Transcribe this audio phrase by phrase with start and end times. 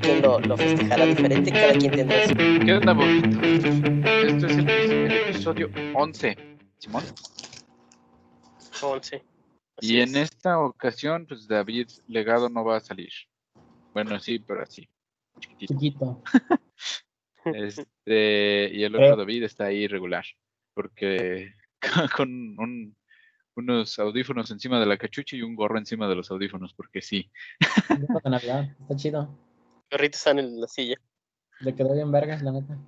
[0.00, 1.50] ¿Quién lo, lo festejará diferente?
[1.52, 2.34] Cada quien tendrá su...
[2.34, 3.40] ¿Qué onda, Bobito?
[3.42, 6.36] Este es el, el episodio 11,
[6.78, 7.04] Simón.
[8.82, 9.24] 11.
[9.78, 10.30] Así Y en es.
[10.32, 13.10] esta ocasión, pues David Legado no va a salir.
[13.92, 14.88] Bueno, sí, pero así.
[15.40, 15.74] Chiquitito.
[15.74, 16.22] Chiquito.
[17.46, 18.98] Este, y el Eh.
[18.98, 20.24] otro David está ahí regular.
[20.74, 21.52] Porque
[22.16, 22.96] con un-
[23.56, 27.30] unos audífonos encima de la cachucha y un gorro encima de los audífonos, porque sí.
[27.98, 28.76] Disco de Navidad.
[28.80, 29.38] Está chido.
[29.88, 30.96] Perrito está en la silla.
[31.60, 32.78] Le quedó bien vergas, la neta.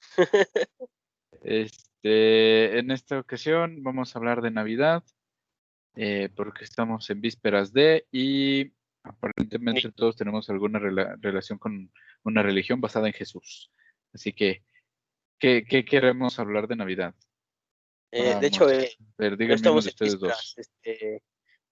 [1.42, 5.04] Este, en esta ocasión vamos a hablar de Navidad,
[5.94, 11.92] eh, porque estamos en vísperas de y aparentemente todos tenemos alguna rela- relación con
[12.22, 13.70] una religión basada en Jesús.
[14.14, 14.64] Así que,
[15.38, 17.14] ¿qué, qué queremos hablar de Navidad?
[18.16, 18.44] Eh, de Vamos.
[18.44, 20.54] hecho, eh, ver, no estamos de en ustedes dos.
[20.56, 21.20] este,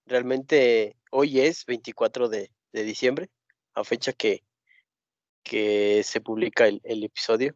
[0.07, 3.31] realmente hoy es 24 de, de diciembre,
[3.75, 4.43] a fecha que,
[5.45, 7.55] que se publica el, el episodio.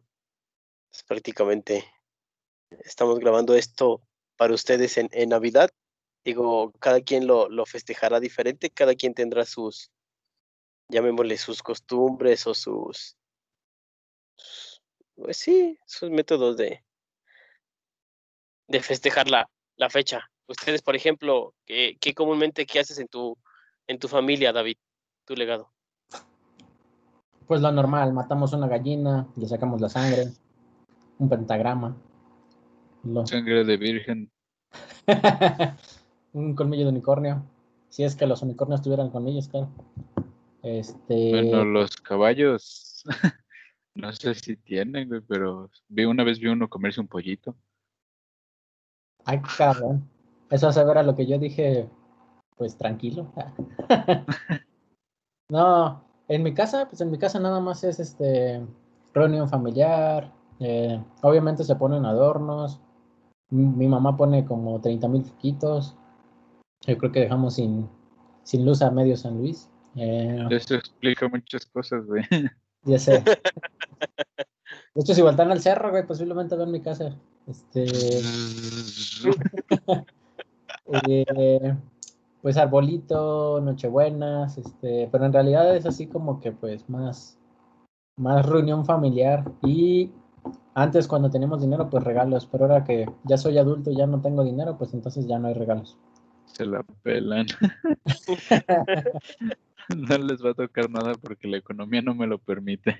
[0.89, 1.83] Es prácticamente
[2.85, 4.01] estamos grabando esto
[4.37, 5.69] para ustedes en, en Navidad.
[6.23, 9.91] Digo, cada quien lo, lo festejará diferente, cada quien tendrá sus,
[10.87, 13.17] llamémosle sus costumbres o sus,
[15.15, 16.85] pues sí, sus métodos de,
[18.67, 20.29] de festejar la, la fecha.
[20.47, 23.37] Ustedes, por ejemplo, ¿qué, qué comúnmente qué haces en tu,
[23.87, 24.77] en tu familia, David?
[25.25, 25.71] Tu legado.
[27.47, 30.27] Pues lo normal, matamos una gallina, le sacamos la sangre,
[31.17, 31.95] un pentagrama,
[33.03, 34.31] lo- Sangre de virgen.
[36.33, 37.43] un colmillo de unicornio.
[37.89, 39.69] Si es que los unicornios tuvieran colmillos, claro.
[40.61, 43.03] Este, Bueno, los caballos,
[43.95, 47.55] no sé si tienen, güey, pero vi una vez vi uno comerse un pollito.
[49.27, 50.09] Ay cabrón.
[50.49, 51.89] Eso hace ver a lo que yo dije,
[52.55, 53.31] pues tranquilo.
[55.49, 58.65] no, en mi casa, pues en mi casa nada más es este
[59.13, 60.33] reunión familiar.
[60.59, 62.79] eh, obviamente se ponen adornos.
[63.49, 65.95] Mi, mi mamá pone como 30 mil foquitos.
[66.85, 67.89] Yo creo que dejamos sin,
[68.43, 69.69] sin luz a medio San Luis.
[69.95, 72.23] Eh, Eso explica muchas cosas, güey.
[72.83, 73.23] ya sé.
[74.97, 77.15] De hecho, si voltean al cerro, güey, posiblemente vean mi casa.
[77.45, 77.85] Este.
[81.07, 81.75] Eh,
[82.41, 87.37] pues arbolito, nochebuenas, este, pero en realidad es así como que pues más,
[88.15, 90.11] más reunión familiar y
[90.73, 94.21] antes cuando teníamos dinero pues regalos, pero ahora que ya soy adulto y ya no
[94.21, 95.97] tengo dinero pues entonces ya no hay regalos.
[96.45, 97.47] Se la pelan.
[99.95, 102.99] No les va a tocar nada porque la economía no me lo permite.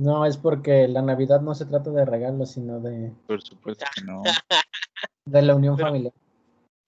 [0.00, 4.02] No, es porque la Navidad no se trata de regalos, sino de, Por supuesto que
[4.02, 4.22] no.
[5.26, 6.14] de la unión Pero- familiar.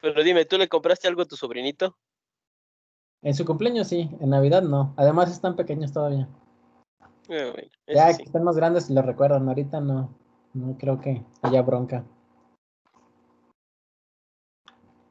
[0.00, 1.94] Pero dime, ¿tú le compraste algo a tu sobrinito?
[3.22, 4.94] En su cumpleaños sí, en Navidad no.
[4.96, 6.26] Además están pequeños todavía.
[7.28, 8.16] Eh, bueno, eso Ya sí.
[8.18, 10.18] que estén más grandes lo recuerdan, ahorita no,
[10.54, 12.04] no creo que haya bronca.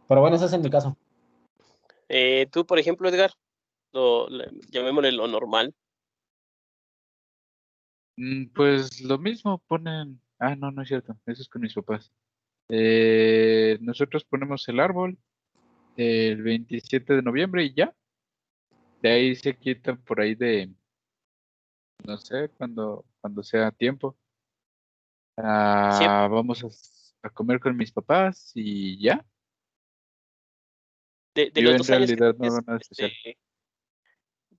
[0.07, 0.97] Pero bueno, eso es en mi caso.
[2.09, 3.31] Eh, tú, por ejemplo, Edgar,
[3.93, 5.73] lo, le- llamémosle lo normal.
[8.21, 10.21] Mm, Pues lo mismo ponen.
[10.37, 11.17] Ah, no, no es cierto.
[11.25, 12.11] Eso es con mis papás.
[12.69, 15.17] Eh, nosotros ponemos el árbol
[15.97, 17.95] el 27 de noviembre y ya.
[19.01, 20.71] De ahí se quitan por ahí de,
[22.05, 24.15] no sé, cuando, cuando sea tiempo.
[25.37, 29.25] Ah, vamos a, a comer con mis papás y ya.
[31.33, 33.11] De, de Yo los en dos años que realidad no hago nada especial.
[33.11, 33.37] este,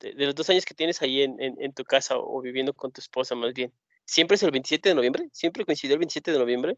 [0.02, 2.74] de, de los dos años que tienes ahí en, en, en tu casa o, viviendo
[2.74, 3.72] con tu esposa más bien,
[4.04, 5.28] ¿siempre es el 27 de noviembre?
[5.32, 6.76] ¿Siempre coincidió el 27 de noviembre?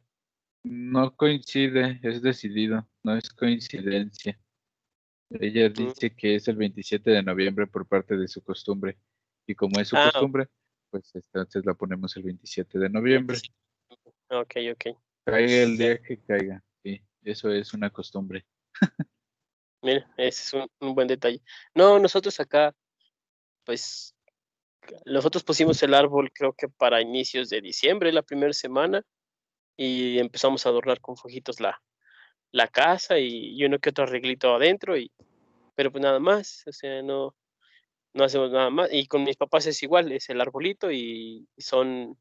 [0.62, 4.38] No coincide, es decidido, no es coincidencia.
[5.30, 8.96] Ella dice que es el 27 de noviembre por parte de su costumbre.
[9.46, 10.48] Y como es su Ah, costumbre,
[10.90, 13.38] pues entonces la ponemos el 27 de noviembre.
[14.28, 14.96] Ok, ok.
[15.24, 16.62] Caiga el día que caiga.
[16.82, 18.46] Sí, eso es una costumbre.
[19.82, 21.42] Mira, ese es un, un buen detalle.
[21.74, 22.74] No, nosotros acá,
[23.64, 24.14] pues,
[25.06, 29.02] nosotros pusimos el árbol creo que para inicios de diciembre, la primera semana,
[29.76, 31.82] y empezamos a adornar con fojitos la,
[32.52, 35.10] la casa y, y uno que otro arreglito adentro, y,
[35.74, 37.34] pero pues nada más, o sea, no,
[38.14, 38.88] no hacemos nada más.
[38.92, 42.18] Y con mis papás es igual, es el arbolito y, son,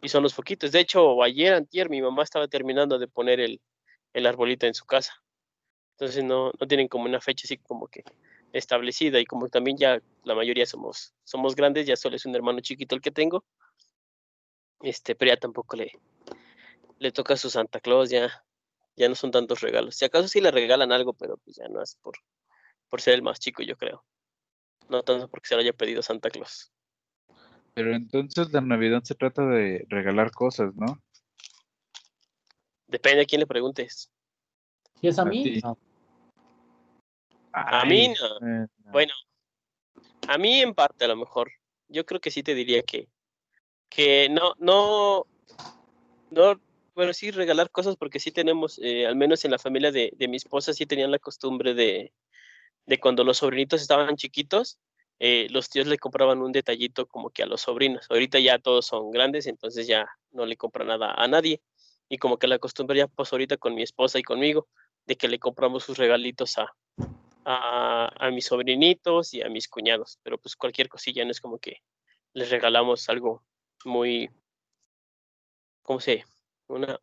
[0.00, 0.72] y son los foquitos.
[0.72, 3.60] De hecho, ayer, antier, mi mamá estaba terminando de poner el,
[4.12, 5.12] el arbolito en su casa.
[5.96, 8.04] Entonces no, no tienen como una fecha así como que
[8.54, 12.60] establecida y como también ya la mayoría somos, somos grandes, ya solo es un hermano
[12.60, 13.44] chiquito el que tengo,
[14.80, 15.92] este, pero ya tampoco le,
[16.98, 18.44] le toca a su Santa Claus, ya,
[18.96, 19.96] ya no son tantos regalos.
[19.96, 22.14] Si acaso sí le regalan algo, pero pues ya no es por,
[22.88, 24.04] por ser el más chico, yo creo.
[24.88, 26.70] no tanto porque se lo haya pedido Santa Claus.
[27.74, 31.02] Pero entonces la Navidad se trata de regalar cosas, ¿no?
[32.86, 34.12] Depende a quién le preguntes.
[35.00, 35.60] Si es a A mí, ti.
[35.60, 35.76] no.
[37.54, 38.36] A mí no.
[38.46, 38.92] eh, no.
[38.92, 39.12] Bueno,
[40.26, 41.52] a mí en parte a lo mejor.
[41.88, 43.08] Yo creo que sí te diría que,
[43.88, 45.26] que no, no,
[46.30, 46.60] no,
[46.94, 50.28] bueno, sí regalar cosas porque sí tenemos, eh, al menos en la familia de, de
[50.28, 52.12] mi esposa sí tenían la costumbre de,
[52.86, 54.78] de cuando los sobrinitos estaban chiquitos,
[55.20, 58.06] eh, los tíos le compraban un detallito como que a los sobrinos.
[58.10, 61.60] Ahorita ya todos son grandes, entonces ya no le compran nada a nadie.
[62.08, 64.68] Y como que la costumbre ya pasó ahorita con mi esposa y conmigo,
[65.06, 66.74] de que le compramos sus regalitos a,
[67.44, 71.58] a, a mis sobrinitos y a mis cuñados, pero pues cualquier cosilla no es como
[71.58, 71.82] que
[72.34, 73.44] les regalamos algo
[73.84, 74.30] muy,
[75.82, 76.24] ¿cómo se?
[76.68, 76.98] Una,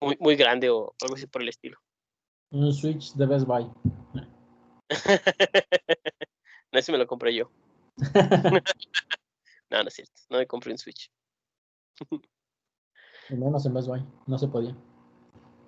[0.00, 1.78] muy, muy grande o algo así por el estilo.
[2.50, 3.64] Un Switch de Best Buy.
[6.72, 7.50] no, ese me lo compré yo.
[9.68, 11.10] No, no es cierto, no me compré un Switch.
[13.28, 14.06] Y menos en Best Buy.
[14.28, 14.76] No se podía.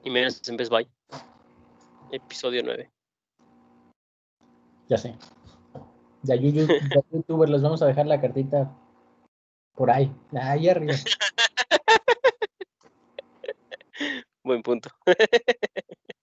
[0.04, 0.88] Y menos en Best Buy.
[2.12, 2.92] Episodio 9.
[4.88, 5.14] Ya sé.
[6.23, 8.70] Ya, yu- yu- ya, youtuber, les vamos a dejar la cartita
[9.75, 10.11] por ahí.
[10.32, 10.94] Ahí arriba.
[14.43, 14.90] Buen punto.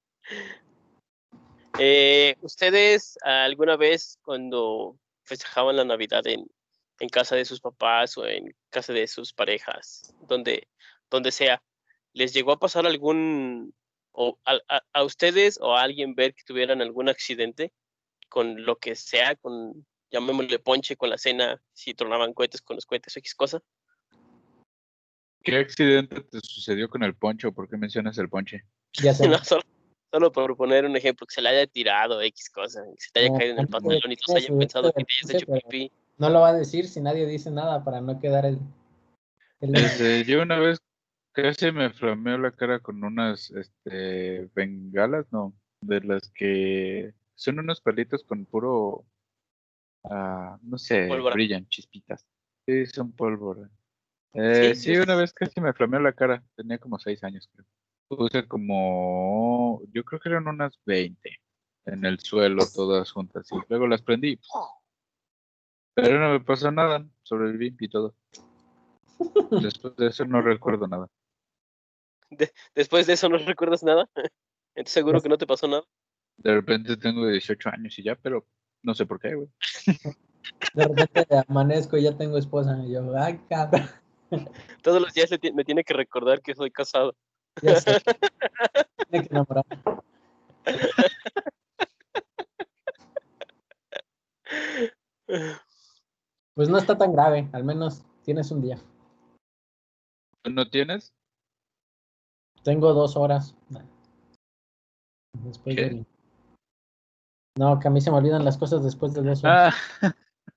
[1.78, 6.48] Eh, ¿Ustedes alguna vez cuando festejaban la Navidad en,
[7.00, 10.70] en casa de sus papás o en casa de sus parejas, donde,
[11.10, 11.62] donde sea,
[12.14, 13.76] les llegó a pasar algún,
[14.14, 17.74] o a, a- a ustedes o a alguien ver que tuvieran algún accidente
[18.30, 22.86] con lo que sea, con, llamémosle ponche, con la cena, si tronaban cohetes con los
[22.86, 23.62] cohetes o X cosa?
[25.44, 27.52] ¿Qué accidente te sucedió con el poncho?
[27.52, 28.66] ¿Por qué mencionas el ponche?
[29.02, 29.28] Ya sé.
[29.30, 29.62] No, solo,
[30.12, 33.20] solo por poner un ejemplo, que se le haya tirado X cosa, que se te
[33.20, 35.36] haya No, caído en el pantalón y que todos hayan subirte pensado que te hayas
[35.36, 35.92] hecho pipí.
[36.18, 38.60] No lo va a decir si nadie dice nada para no quedar el.
[39.60, 40.80] el- Este, yo una vez
[41.34, 47.82] casi me flameó la cara con unas este, bengalas, no, de las que son unos
[47.82, 49.06] palitos con puro,
[50.06, 51.36] ah, no sé, Pólvora.
[51.36, 52.26] brillan, chispitas.
[52.66, 53.70] Sí, son pólvora.
[54.34, 55.02] Eh, Sí, sí, sí.
[55.02, 57.66] una vez casi me flameó la cara, tenía como seis años, creo.
[58.08, 61.40] Puse como, yo creo que eran unas 20
[61.86, 64.40] en el suelo, todas juntas, y luego las prendí.
[65.94, 68.16] Pero no me pasó nada, sobreviví y todo.
[69.74, 71.08] Después de eso no recuerdo nada.
[72.74, 74.10] Después de eso no recuerdas nada.
[74.76, 75.84] Entonces seguro que no te pasó nada.
[76.38, 78.46] De repente tengo 18 años y ya, pero
[78.84, 79.50] no sé por qué, güey.
[80.74, 82.78] De repente amanezco y ya tengo esposa.
[82.86, 83.88] Y yo, ay, cabrón.
[84.84, 87.16] Todos los días me tiene que recordar que soy casado.
[87.62, 88.02] Ya sé.
[89.10, 89.66] Tiene que enamorar.
[96.54, 97.50] Pues no está tan grave.
[97.54, 98.78] Al menos tienes un día.
[100.42, 101.14] ¿Tú no tienes?
[102.64, 103.56] Tengo dos horas.
[105.34, 105.82] Después ¿Qué?
[105.84, 106.06] del-
[107.58, 109.74] No, que a mí se me olvidan las cosas después de dos horas.
[110.02, 110.14] Ah,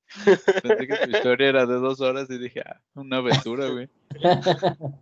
[0.62, 3.88] pensé que tu historia era de dos horas y dije, ah, una aventura, güey.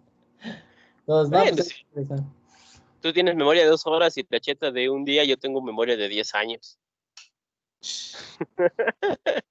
[1.06, 1.74] Todos, no, pues.
[3.00, 6.08] Tú tienes memoria de dos horas y Tacheta de un día, yo tengo memoria de
[6.08, 6.78] 10 años.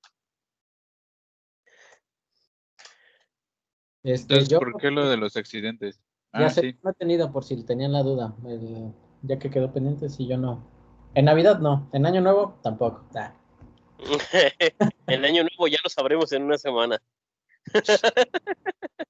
[4.04, 6.00] Este, Entonces, yo ¿por qué lo de los accidentes?
[6.32, 6.76] ya Ah, sé, sí.
[6.84, 8.36] no he tenido por si tenían la duda.
[8.46, 8.94] el-
[9.24, 10.75] ya que quedó pendiente, si yo no.
[11.16, 11.90] En Navidad no.
[11.94, 13.08] En Año Nuevo tampoco.
[15.08, 17.02] El año nuevo ya lo sabremos en una semana.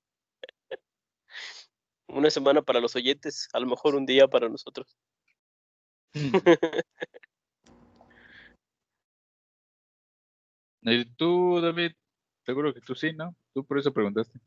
[2.07, 4.95] Una semana para los oyentes, a lo mejor un día para nosotros.
[6.13, 6.31] ¿Y
[11.17, 11.93] tú, David?
[12.45, 13.35] Seguro que tú sí, ¿no?
[13.53, 14.39] Tú por eso preguntaste.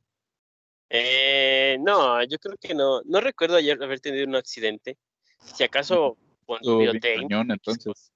[0.88, 3.02] Eh, no, yo creo que no.
[3.02, 4.96] No recuerdo ayer haber tenido un accidente.
[5.40, 6.16] Si acaso
[6.48, 8.10] con cañón, entonces.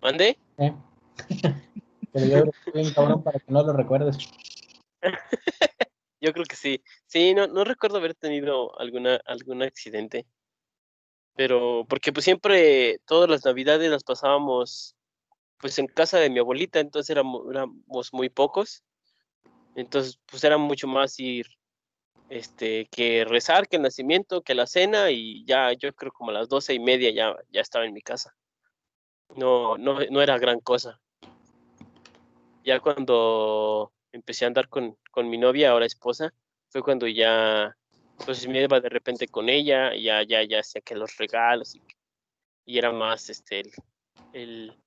[0.00, 0.38] ¿Mande?
[0.58, 0.74] ¿eh?
[2.12, 4.18] Pero yo creo que estoy bien cabrón para que no lo recuerdes.
[6.22, 6.82] Yo creo que sí.
[7.06, 10.26] Sí, no, no recuerdo haber tenido alguna, algún accidente.
[11.36, 14.96] Pero, porque pues siempre, todas las navidades las pasábamos
[15.58, 18.82] pues en casa de mi abuelita, entonces éramos, éramos muy pocos.
[19.76, 21.46] Entonces, pues era mucho más ir,
[22.30, 26.34] este, que rezar, que el nacimiento, que la cena, y ya yo creo como a
[26.34, 28.34] las doce y media ya, ya estaba en mi casa.
[29.36, 31.00] No, no, no era gran cosa.
[32.64, 36.32] Ya cuando empecé a andar con, con mi novia, ahora esposa,
[36.68, 37.76] fue cuando ya,
[38.24, 41.74] pues me iba de repente con ella, y ya, ya, ya hacía que los regalos,
[41.74, 41.82] y,
[42.64, 43.72] y era más, este, el,
[44.32, 44.82] el,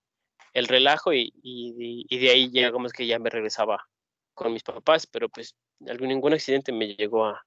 [0.53, 3.85] el relajo y, y, y de ahí ya como es que ya me regresaba
[4.33, 5.55] con mis papás, pero pues
[5.87, 7.45] algún, ningún accidente me llegó a,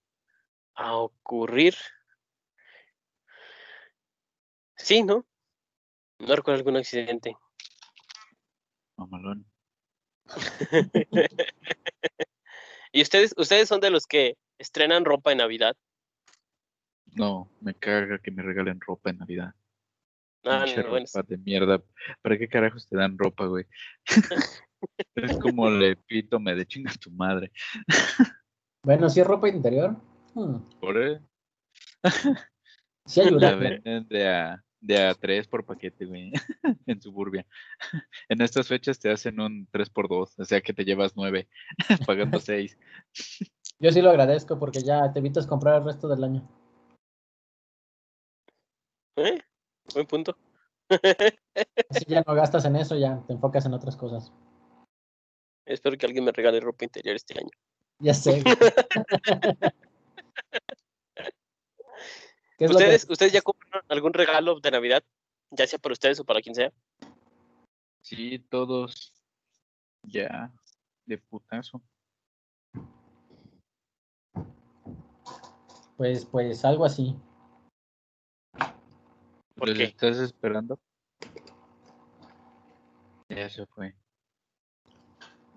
[0.74, 1.74] a ocurrir.
[4.76, 5.26] Sí, ¿no?
[6.18, 7.36] No recuerdo algún accidente.
[8.96, 9.46] Mamalón.
[12.92, 15.76] ¿Y ustedes, ustedes son de los que estrenan ropa en Navidad?
[17.14, 19.54] No, me caga que me regalen ropa en Navidad.
[20.44, 21.82] Ah, no, bueno, ropa de mierda.
[22.22, 23.66] ¿Para qué carajos te dan ropa, güey?
[25.14, 27.50] es como el epítome de chinga tu madre.
[28.82, 29.96] Bueno, si es ropa interior.
[30.34, 31.20] hmm, Por eso
[33.06, 33.52] Sí ayuda.
[33.52, 36.32] la venden de a, de a 3 por paquete, güey.
[36.86, 37.46] en Suburbia.
[38.28, 41.48] En estas fechas te hacen un 3 por 2 o sea que te llevas 9,
[42.06, 42.76] pagando 6.
[43.78, 46.48] Yo sí lo agradezco porque ya te evitas comprar el resto del año.
[49.16, 49.40] ¿eh?
[49.94, 50.36] Buen punto.
[51.90, 54.32] Así ya no gastas en eso, ya te enfocas en otras cosas.
[55.66, 57.50] Espero que alguien me regale ropa interior este año.
[57.98, 58.40] Ya sé.
[58.42, 58.54] güey.
[62.58, 65.02] ¿Qué es lo que- ¿Ustedes, ¿Ustedes ya compraron algún regalo de Navidad?
[65.50, 66.72] Ya sea para ustedes o para quien sea.
[68.00, 69.12] Sí, todos
[70.04, 70.52] ya
[71.04, 71.82] de putazo.
[75.96, 77.16] Pues, pues algo así.
[79.56, 79.84] ¿Por ¿Los qué?
[79.84, 80.78] estás esperando?
[83.28, 83.94] Ya se fue.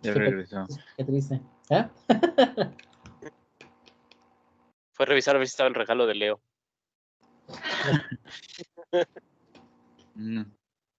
[0.01, 0.65] Ya regresó.
[0.96, 1.41] Qué triste.
[1.70, 1.86] ¿Eh?
[4.94, 6.41] Fue a revisar a ver si estaba el regalo de Leo.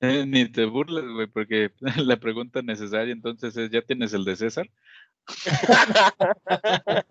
[0.00, 4.36] Eh, Ni te burles, güey, porque la pregunta necesaria entonces es, ¿ya tienes el de
[4.36, 4.70] César?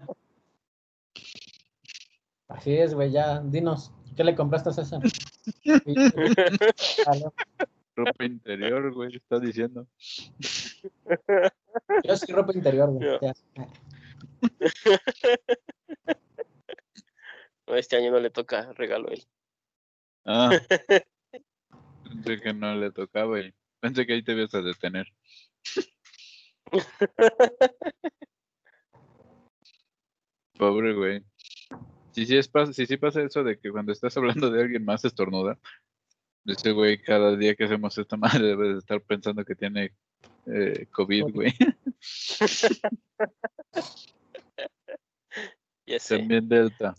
[2.48, 3.40] Así es, güey, ya.
[3.42, 5.02] Dinos, ¿qué le compraste a César?
[8.00, 9.86] Ropa interior, güey, está diciendo.
[12.04, 13.20] Yo sí ropa interior, güey.
[17.68, 19.24] No, este año no le toca regalo a él.
[20.26, 20.50] Ah.
[22.04, 25.08] Pensé que no le tocaba y pensé que ahí te ibas a detener.
[30.58, 31.24] Pobre güey.
[32.12, 34.84] Si sí, es, pas- si sí pasa eso de que cuando estás hablando de alguien
[34.86, 35.60] más estornuda,
[36.46, 39.94] ese güey cada día que hacemos esta madre debe de estar pensando que tiene
[40.46, 41.54] eh, COVID, güey.
[45.86, 46.20] Ya sé.
[46.20, 46.96] También Delta.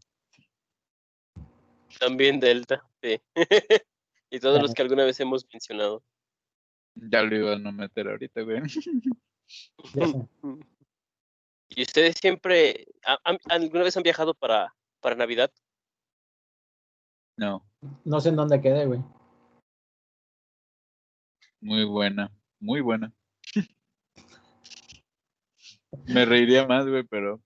[2.01, 3.21] También Delta, sí.
[4.31, 6.03] y todos los que alguna vez hemos mencionado.
[6.97, 8.63] Ya lo iban a meter ahorita, güey.
[11.69, 15.53] ¿Y ustedes siempre, han- alguna vez han viajado para, para Navidad?
[17.37, 17.65] No,
[18.05, 19.01] No sé en dónde quedé, güey.
[21.61, 23.13] Muy buena, muy buena.
[26.07, 27.41] Me reiría más, güey, pero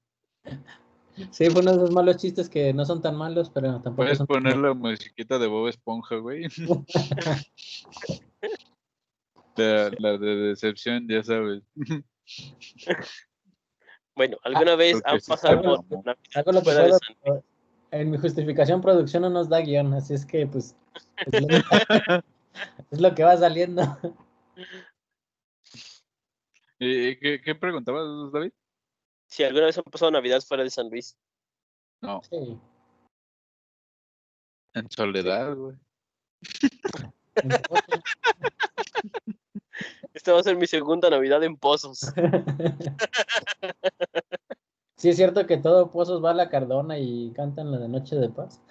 [1.31, 4.19] Sí, fue uno de esos malos chistes que no son tan malos, pero tampoco puedes
[4.19, 6.47] son tan poner la musiquita de Bob Esponja, güey.
[9.57, 11.63] La, la de decepción, ya sabes.
[14.17, 16.99] Bueno, ¿alguna vez han pasado por lo pero
[17.93, 20.75] En mi justificación, producción no nos da guion, así es que, pues,
[22.91, 23.83] es lo que va saliendo.
[26.79, 28.53] ¿Y qué, qué preguntabas, David?
[29.29, 31.17] Si alguna vez han pasado Navidad fuera de San Luis.
[32.01, 32.59] No, Sí.
[34.75, 35.77] en soledad, güey.
[40.13, 42.01] Esta va a ser mi segunda Navidad en Pozos.
[44.97, 48.17] Sí, es cierto que todo Pozos va a la Cardona y cantan la de Noche
[48.17, 48.63] de Paz.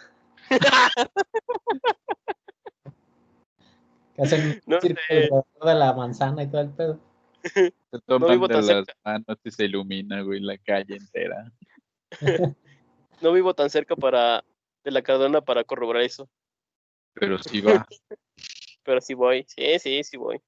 [4.16, 7.00] Que hacen No círculo de la manzana y todo el pedo.
[7.44, 8.94] Se toman vivo de tan las cerca.
[9.04, 11.52] manos y se ilumina, güey, la calle entera.
[13.22, 14.44] No vivo tan cerca para
[14.84, 16.28] de la Cardona para corroborar eso.
[17.14, 17.86] Pero sí va.
[18.84, 19.46] Pero sí voy.
[19.48, 20.42] Sí, sí, sí voy.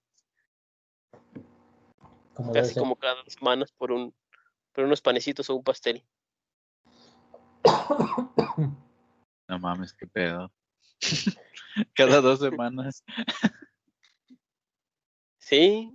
[2.33, 4.13] Como Casi como cada dos semanas por un
[4.73, 6.03] por unos panecitos o un pastel.
[9.47, 10.51] No mames, qué pedo.
[11.95, 13.03] Cada dos semanas.
[15.39, 15.91] Sí.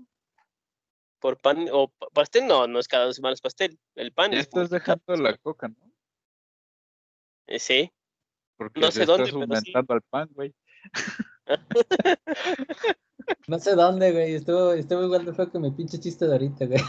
[1.18, 3.78] Por pan o pa- pastel, no, no es cada dos semanas pastel.
[3.94, 5.92] El pan Ya es estás dejando la coca, ¿no?
[7.46, 7.90] Eh, Sí.
[8.56, 9.72] Porque No sé dónde, estás pero sí.
[9.72, 10.54] aumentando al pan, güey.
[13.48, 14.34] No sé dónde, güey.
[14.34, 16.80] Estuvo, estuvo igual de feo que mi pinche chiste de ahorita, güey.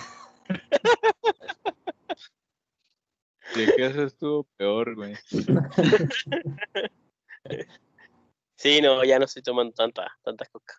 [3.56, 5.16] ¿De qué haces estuvo peor, güey?
[8.62, 10.76] Sí, no, ya no estoy tomando tanta, tanta coca.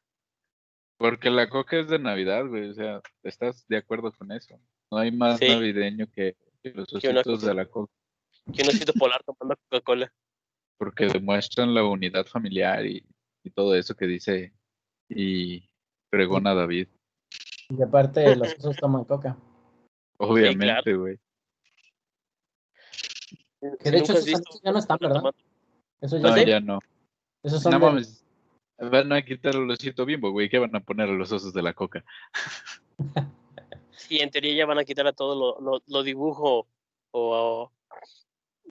[0.99, 2.71] Porque la coca es de Navidad, güey.
[2.71, 4.57] O sea, ¿estás de acuerdo con eso?
[4.89, 5.49] No hay más Sí.
[5.49, 7.93] navideño que, que los ositos de la coca.
[8.55, 10.13] Que un osito polar tomando Coca-Cola.
[10.79, 13.05] Porque demuestran la unidad familiar y,
[13.43, 14.53] y todo eso que dice
[15.09, 15.69] y
[16.09, 16.87] pregona David.
[17.69, 19.37] Y aparte, los osos toman coca.
[20.19, 21.19] Obviamente, güey.
[23.81, 25.35] Que de hecho, esos ya no están, ¿verdad?
[26.01, 26.45] Eso ya, No, ¿Sí?
[26.47, 26.79] ya no.
[27.43, 28.19] Esos son No de- mames.
[28.79, 30.49] Van a quitar el osito bimbo, güey.
[30.49, 32.05] ¿Qué van a poner a los osos de la coca?
[33.91, 36.67] Sí, en teoría ya van a quitar a todo lo, lo, lo dibujo
[37.13, 37.71] o...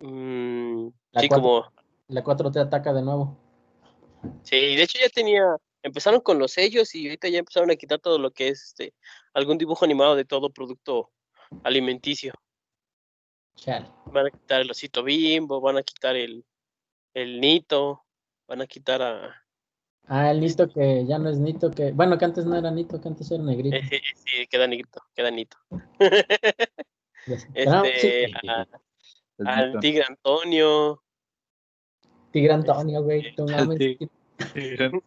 [0.01, 1.43] mm, La sí, cuatro.
[1.43, 1.73] como...
[2.09, 3.37] la 4 te ataca de nuevo.
[4.43, 5.43] Sí, de hecho ya tenía...
[5.83, 8.93] Empezaron con los sellos y ahorita ya empezaron a quitar todo lo que es este
[9.33, 11.09] algún dibujo animado de todo producto
[11.63, 12.33] alimenticio.
[13.55, 13.89] Chale.
[14.07, 16.45] Van a quitar el osito bimbo, van a quitar el,
[17.15, 18.03] el nito,
[18.51, 19.33] van a quitar a...
[20.07, 21.93] Ah, el Nito que ya no es Nito, que.
[21.93, 23.77] Bueno, que antes no era Nito, que antes era negrito.
[23.77, 25.55] eh, sí, queda nito, queda nito.
[27.23, 28.67] Sí, Este, a-
[29.45, 31.01] al tigre Antonio,
[32.31, 33.33] Tigre Antonio, güey.
[33.35, 33.79] tú mames,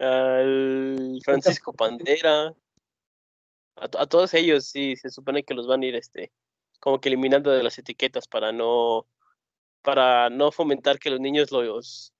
[0.00, 2.48] al Francisco Pandera,
[3.76, 6.32] a, a todos ellos sí se supone que los van a ir este
[6.80, 9.06] como que eliminando de las etiquetas para no
[9.82, 12.12] para no fomentar que los niños los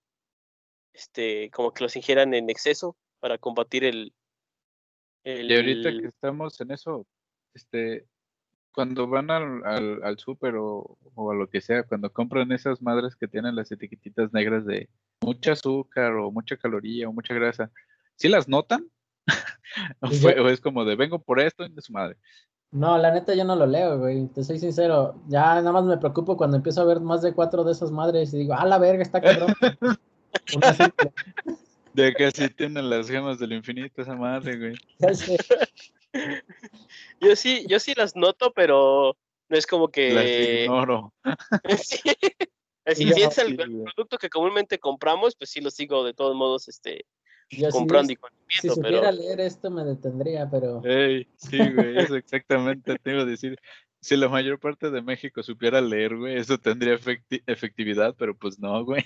[0.92, 4.12] este como que los ingieran en exceso para combatir el,
[5.24, 7.06] el Y ahorita que estamos en eso,
[7.54, 8.06] este,
[8.72, 12.80] cuando van al, al, al súper o, o a lo que sea, cuando compran esas
[12.82, 14.88] madres que tienen las etiquetitas negras de
[15.20, 17.70] mucha azúcar o mucha caloría o mucha grasa,
[18.16, 18.90] ¿sí las notan?
[20.00, 22.16] o, Y fue- o es como de vengo por esto y de su madre.
[22.72, 24.28] No, la neta yo no lo leo, güey.
[24.28, 25.16] Te soy sincero.
[25.28, 28.32] Ya nada más me preocupo cuando empiezo a ver más de cuatro de esas madres
[28.32, 29.54] y digo, ah, la verga, está cabrón.
[31.92, 34.74] De que así tienen las gemas del infinito esa madre, güey.
[34.98, 35.36] ya sé.
[37.20, 39.16] yo sí yo sí las noto pero
[39.48, 41.12] no es como Las que ignoro.
[41.78, 42.00] Sí.
[42.84, 46.14] Así, si es el, Sí, el producto que comúnmente compramos, pues sí lo sigo de
[46.14, 47.04] todos modos este,
[47.50, 48.16] Yo comprando y
[48.48, 50.82] si supiera pero leer esto me detendría, pero
[51.36, 53.58] sí, güey, eso exactamente te iba a decir.
[54.00, 58.58] Si la mayor parte de México supiera leer, güey, eso tendría efecti- efectividad, pero pues
[58.58, 59.04] no, güey.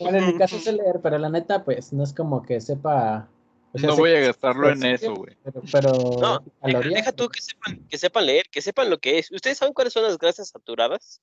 [0.00, 3.28] bueno, en mi caso sé leer, pero la neta, pues no es como que sepa.
[3.72, 5.36] o sea, No voy a gastarlo en eso, güey.
[5.44, 9.18] Pero, pero No, deja, deja tú que sepan, que sepan leer, que sepan lo que
[9.18, 9.30] es.
[9.30, 11.22] ¿Ustedes saben cuáles son las grasas saturadas?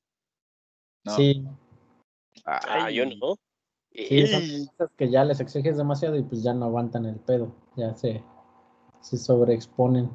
[1.04, 1.16] No.
[1.16, 1.44] Sí,
[2.46, 3.36] Ah, yo Ay, no.
[3.94, 7.20] Sí, son Y- cosas que ya les exiges demasiado y pues ya no aguantan el
[7.20, 8.24] pedo, ya se,
[9.02, 10.10] se sobreexponen.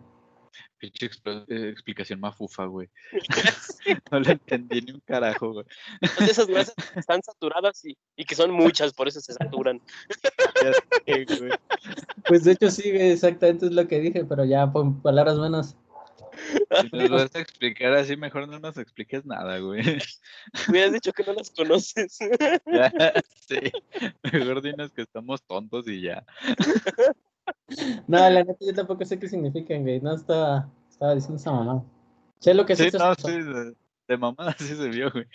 [0.79, 2.89] Pinche eh, explicación mafufa, güey.
[4.11, 5.67] No le entendí ni un carajo, güey.
[6.01, 9.81] Entonces esas grasas están saturadas y, y que son muchas, por eso se saturan.
[11.27, 11.51] Sé.
[12.27, 15.77] Pues de hecho sí, exactamente es lo que dije, pero ya con palabras menos.
[16.81, 19.83] Si nos vas a explicar así, mejor no nos expliques nada, güey.
[20.69, 22.19] Hubieras dicho que no las conoces.
[22.67, 23.13] Ya
[23.47, 23.73] sé.
[24.33, 26.25] Mejor dinos que estamos tontos y ya.
[28.07, 31.85] No, la neta yo tampoco sé qué significan, güey, no estaba, estaba diciendo esa mamá.
[32.41, 33.75] Sé lo que es Sí, eso, no, sí, de,
[34.09, 35.27] de mamada sí se vio, güey.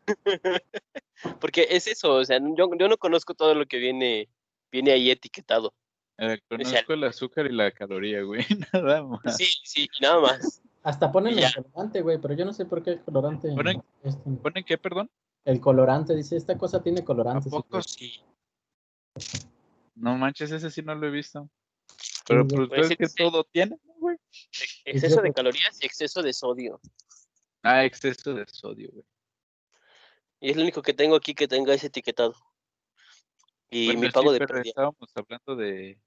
[1.40, 4.28] Porque es eso, o sea, yo, yo no conozco todo lo que viene,
[4.70, 5.74] viene ahí etiquetado.
[6.22, 8.44] Eh, conozco el azúcar y la caloría, güey.
[8.74, 9.36] Nada más.
[9.36, 10.62] Sí, sí, y nada más.
[10.82, 13.48] Hasta ponen el colorante, güey, pero yo no sé por qué el colorante.
[13.54, 13.82] ¿Ponen?
[14.02, 15.10] este, ¿Ponen qué, perdón?
[15.46, 17.44] el colorante, dice, esta cosa tiene ¿A colorante.
[17.44, 17.82] sí, poco.
[17.82, 18.20] Sí.
[19.94, 21.48] No manches, ese sí no lo he visto.
[22.28, 22.56] Pero güey.
[22.56, 23.14] pues, Pues pues sí, que sí.
[23.16, 24.16] todo tiene, ¿no, güey.
[24.84, 26.80] Exceso de calorías y exceso de sodio.
[27.62, 29.04] Ah, exceso de sodio, güey.
[30.40, 32.34] Y es lo único que tengo aquí que tenga ese etiquetado.
[33.70, 35.98] Y Bueno, mi sí, pago de pero estábamos hablando de.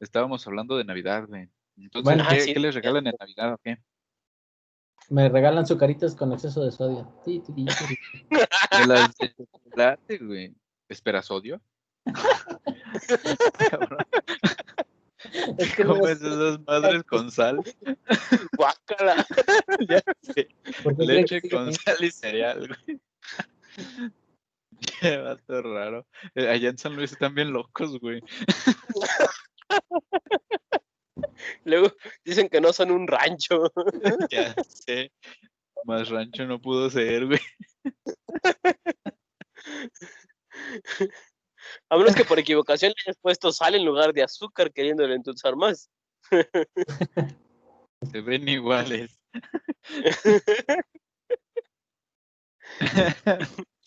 [0.00, 1.48] Estábamos hablando de Navidad, güey.
[1.76, 2.24] Entonces, Bueno.
[2.26, 2.80] Ah, ¿qué, sí, qué les ya.
[2.80, 3.78] regalan en Navidad o qué?
[5.08, 7.12] Me regalan sucaritas con exceso de sodio.
[7.24, 7.42] Ti.
[7.48, 10.54] De las de chocolate, güey.
[10.88, 11.60] ¿Espera sodio?
[15.58, 17.60] Es que no ¿Comes sé esas madres con sal?
[18.56, 19.26] Guácala.
[19.88, 20.48] ya sé.
[20.98, 23.00] Leche con sí, sal y cereal, güey.
[25.00, 26.06] Qué vato raro.
[26.34, 28.22] Eh, Allá en San Luis están bien locos, güey.
[31.64, 31.92] Luego
[32.24, 33.72] dicen que no son un rancho.
[34.30, 35.12] Ya sé.
[35.84, 37.40] Más rancho no pudo ser, güey.
[41.90, 45.56] A menos que por equivocación le hayas puesto sal en lugar de azúcar queriéndole endulzar
[45.56, 45.90] más.
[48.10, 49.18] Se ven iguales.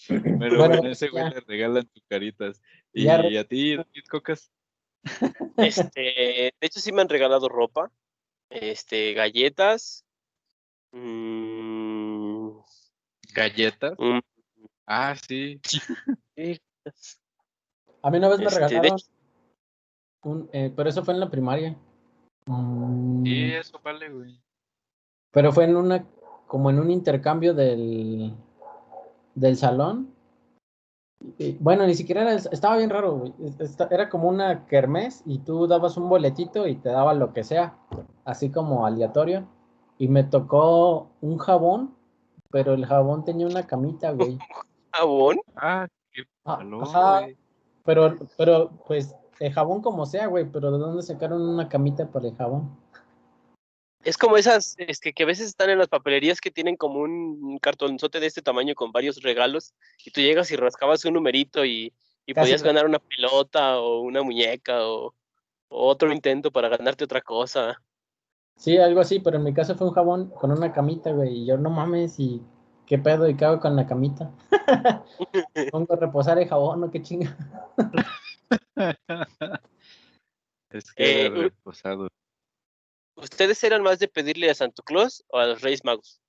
[0.07, 1.29] Pero Bueno, bueno, ese güey ya.
[1.31, 2.61] le regalan tus caritas.
[2.93, 4.51] Y Ya re- a ti, David Cocas,
[5.57, 7.91] Este, de hecho sí me han regalado ropa,
[8.49, 10.05] este, galletas,
[10.91, 12.59] mm,
[13.33, 13.93] galletas.
[13.97, 14.19] mm,
[14.85, 15.59] Ah, sí.
[18.01, 19.07] A mí una vez me Este, regalaron hecho-
[20.23, 21.75] un, eh, pero eso fue en la primaria.
[22.45, 24.41] Mm, Sí, eso vale, güey.
[25.31, 26.05] Pero fue en una,
[26.47, 28.33] como en un intercambio del,
[29.35, 30.15] del salón.
[31.59, 33.33] Bueno, ni siquiera era, estaba bien raro, güey.
[33.89, 37.75] Era como una kermés y tú dabas un boletito y te daba lo que sea,
[38.25, 39.45] así como aleatorio.
[39.97, 41.93] Y me tocó un jabón,
[42.51, 44.37] pero el jabón tenía una camita, güey.
[44.93, 45.37] ¿Jabón?
[45.55, 47.37] Ah, qué Ah, ajá, güey.
[47.83, 52.27] pero, pero, pues, el jabón como sea, güey, pero ¿de dónde sacaron una camita para
[52.27, 52.75] el jabón?
[54.03, 57.57] Es como esas este, que a veces están en las papelerías que tienen como un
[57.59, 59.73] cartonzote de este tamaño con varios regalos
[60.05, 61.93] y tú llegas y rascabas un numerito y,
[62.25, 65.13] y podías ganar una pelota o una muñeca o,
[65.69, 67.81] o otro intento para ganarte otra cosa.
[68.55, 71.43] Sí, algo así, pero en mi caso fue un jabón con una camita, güey.
[71.43, 72.41] Y yo no mames, y
[72.85, 74.31] qué pedo, y qué hago con la camita.
[75.71, 76.91] Pongo a reposar el jabón, ¿no?
[76.91, 77.37] Qué chinga.
[80.71, 82.09] es que Eh, reposado.
[83.21, 86.21] ¿Ustedes eran más de pedirle a Santo Claus o a los Reyes Magos?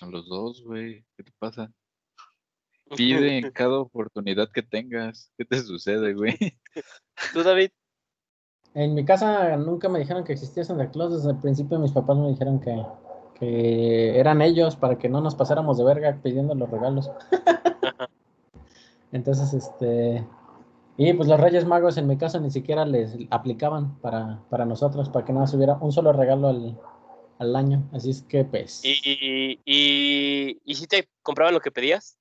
[0.00, 1.04] A los dos, güey.
[1.16, 1.70] ¿Qué te pasa?
[2.96, 5.30] Pide en cada oportunidad que tengas.
[5.36, 6.36] ¿Qué te sucede, güey?
[7.32, 7.70] ¿Tú, David?
[8.74, 11.14] En mi casa nunca me dijeron que existía Santa Claus.
[11.14, 12.82] Desde el principio mis papás me dijeron que,
[13.38, 17.10] que eran ellos para que no nos pasáramos de verga pidiendo los regalos.
[19.12, 20.26] Entonces, este...
[20.96, 25.08] Y pues los Reyes Magos en mi caso ni siquiera les aplicaban para, para nosotros,
[25.08, 26.78] para que no nos hubiera un solo regalo al,
[27.38, 27.88] al año.
[27.92, 28.84] Así es que pues...
[28.84, 32.18] ¿Y, y, y, y si te compraban lo que pedías?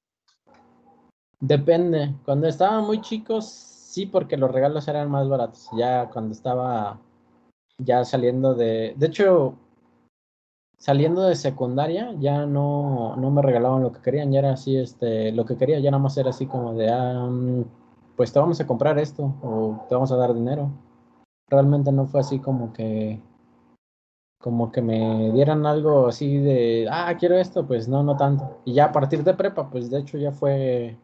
[1.42, 2.14] Depende.
[2.24, 5.68] Cuando estaban muy chicos, sí, porque los regalos eran más baratos.
[5.76, 7.00] Ya cuando estaba
[7.80, 8.94] ya saliendo de.
[8.96, 9.56] De hecho,
[10.78, 14.32] saliendo de secundaria, ya no, no me regalaban lo que querían.
[14.32, 17.64] Ya era así, este, lo que quería, ya nada más era así como de, mm,
[18.16, 20.70] pues te vamos a comprar esto o te vamos a dar dinero.
[21.50, 23.20] Realmente no fue así como que
[24.42, 28.60] como que me dieran algo así de, ah, quiero esto, pues no, no tanto.
[28.66, 30.98] Y ya a partir de prepa, pues de hecho ya fue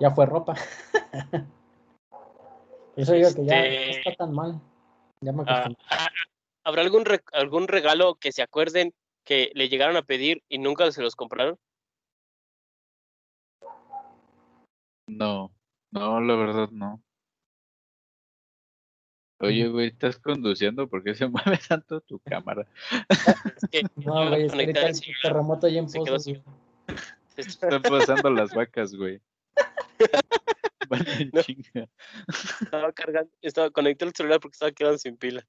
[0.00, 0.54] ya fue ropa.
[2.96, 4.60] Eso digo que ya no Este, está tan mal.
[5.20, 5.84] Ya me Ah, acostumbré.
[5.90, 6.08] ah,
[6.64, 8.92] ¿Habrá algún, re- algún regalo que se acuerden
[9.24, 11.58] que le llegaron a pedir y nunca se los compraron?
[15.06, 15.50] No,
[15.94, 17.02] no, la verdad no.
[19.38, 20.88] Oye, güey, ¿estás conduciendo?
[20.88, 22.66] ¿Por qué se mueve tanto tu cámara?
[23.00, 26.28] Es que No, güey, es que ahorita el terremoto allá en Pozos.
[27.36, 29.20] Están pasando las vacas, güey.
[30.88, 31.42] Van en No.
[31.42, 31.88] chinga.
[32.60, 35.46] Estaba cargando, estaba conectado el celular porque estaba quedando sin pila.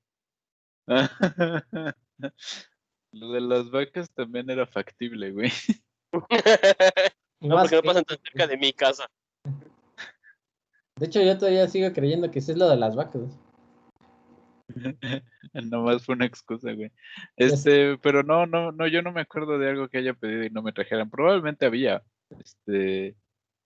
[3.11, 5.51] Lo de las vacas también era factible, güey.
[7.41, 9.09] No, porque no pasan tan cerca de mi casa.
[10.97, 13.37] De hecho, yo todavía sigo creyendo que sí es lo de las vacas.
[15.53, 16.91] Nomás fue una excusa, güey.
[17.35, 20.49] Este, pero no, no, no, yo no me acuerdo de algo que haya pedido y
[20.49, 21.09] no me trajeran.
[21.09, 22.03] Probablemente había,
[22.39, 23.15] este,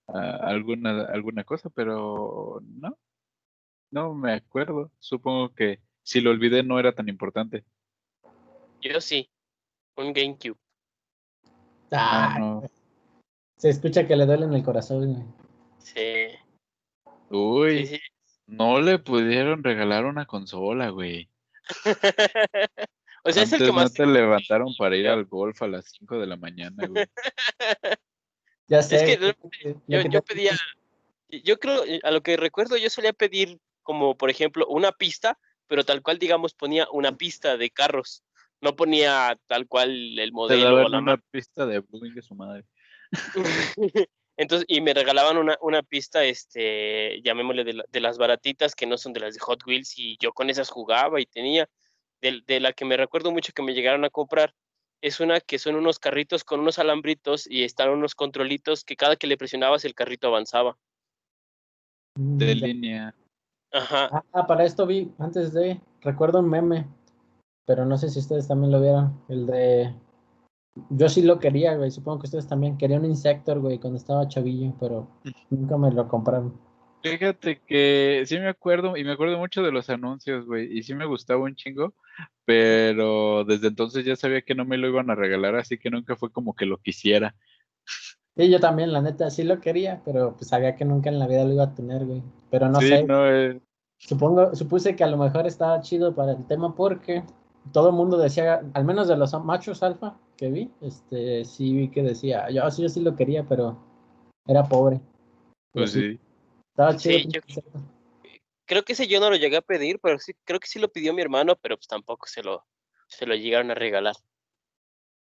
[0.08, 2.98] a- alguna, alguna cosa, pero no,
[3.92, 4.90] no me acuerdo.
[4.98, 7.64] Supongo que si lo olvidé no era tan importante.
[8.80, 9.30] Yo sí,
[9.96, 10.58] un GameCube.
[11.92, 12.62] Ah, Ah, no.
[13.56, 15.12] Se escucha que le duele en el corazón.
[15.14, 15.26] güey.
[15.78, 16.36] Sí,
[17.30, 18.00] Uy, sí, sí.
[18.46, 21.28] no le pudieron regalar una consola, güey.
[23.24, 23.92] o sea, es el Antes que no más.
[23.94, 27.06] te levantaron para ir al golf a las 5 de la mañana, güey.
[28.66, 29.04] Ya sé.
[29.04, 29.32] que yo,
[29.88, 30.56] lo que yo te- pedía,
[31.28, 35.84] yo creo, a lo que recuerdo, yo solía pedir como, por ejemplo, una pista, pero
[35.84, 38.22] tal cual, digamos, ponía una pista de carros.
[38.60, 42.22] No ponía tal cual el Te modelo o daban la una pista de bullying de
[42.22, 42.64] su madre.
[44.40, 48.86] Entonces, y me regalaban una, una pista, este, llamémosle de, la- de las baratitas que
[48.86, 51.68] no son de las de Hot Wheels, y yo con esas jugaba y tenía.
[52.22, 54.54] De, de la que me recuerdo mucho que me llegaron a comprar,
[55.02, 59.16] es una que son unos carritos con unos alambritos y están unos controlitos que cada
[59.16, 60.78] que le presionabas el carrito avanzaba.
[62.16, 63.14] De línea.
[63.72, 64.24] Ajá.
[64.32, 66.86] Ah, para esto vi, antes de, recuerdo un meme,
[67.66, 69.94] pero no sé si ustedes también lo vieron, el de,
[70.90, 74.28] yo sí lo quería, güey, supongo que ustedes también, quería un Insector, güey, cuando estaba
[74.28, 75.08] chavillo, pero
[75.50, 76.58] nunca me lo compraron.
[77.02, 80.94] Fíjate que sí me acuerdo, y me acuerdo mucho de los anuncios, güey, y sí
[80.94, 81.94] me gustaba un chingo,
[82.44, 86.16] pero desde entonces ya sabía que no me lo iban a regalar, así que nunca
[86.16, 87.34] fue como que lo quisiera.
[88.36, 91.26] Sí, yo también, la neta, sí lo quería, pero pues sabía que nunca en la
[91.26, 92.22] vida lo iba a tener, güey.
[92.50, 93.60] Pero no sí, sé, no, eh,
[93.96, 97.24] supongo, supuse que a lo mejor estaba chido para el tema porque
[97.72, 101.90] todo el mundo decía, al menos de los machos alfa que vi, este, sí vi
[101.90, 103.76] que decía, yo sí, yo sí lo quería, pero
[104.46, 104.98] era pobre.
[105.70, 106.18] Pues sí.
[106.70, 107.18] Estaba chido.
[107.18, 107.62] Sí, yo-.
[108.64, 110.90] Creo que ese yo no lo llegué a pedir, pero sí, creo que sí lo
[110.90, 112.64] pidió mi hermano, pero pues tampoco se lo,
[113.06, 114.16] se lo llegaron a regalar.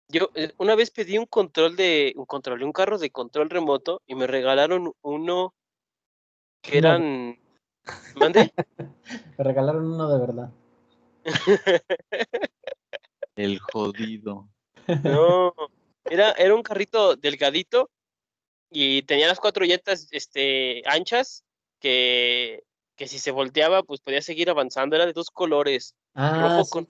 [0.08, 4.04] Yo eh, una vez pedí un control de, un control, un carro de control remoto
[4.06, 5.56] y me regalaron uno
[6.62, 7.40] que eran,
[8.16, 8.54] ¿mande?
[9.38, 10.52] Me regalaron uno de verdad.
[13.36, 14.48] El jodido.
[15.04, 15.54] No,
[16.06, 17.90] era, era un carrito delgadito
[18.72, 21.44] y tenía las cuatro llantas este, anchas
[21.80, 22.64] que,
[22.96, 25.96] que si se volteaba pues podía seguir avanzando, era de dos colores.
[26.16, 26.88] Ah, sí, con-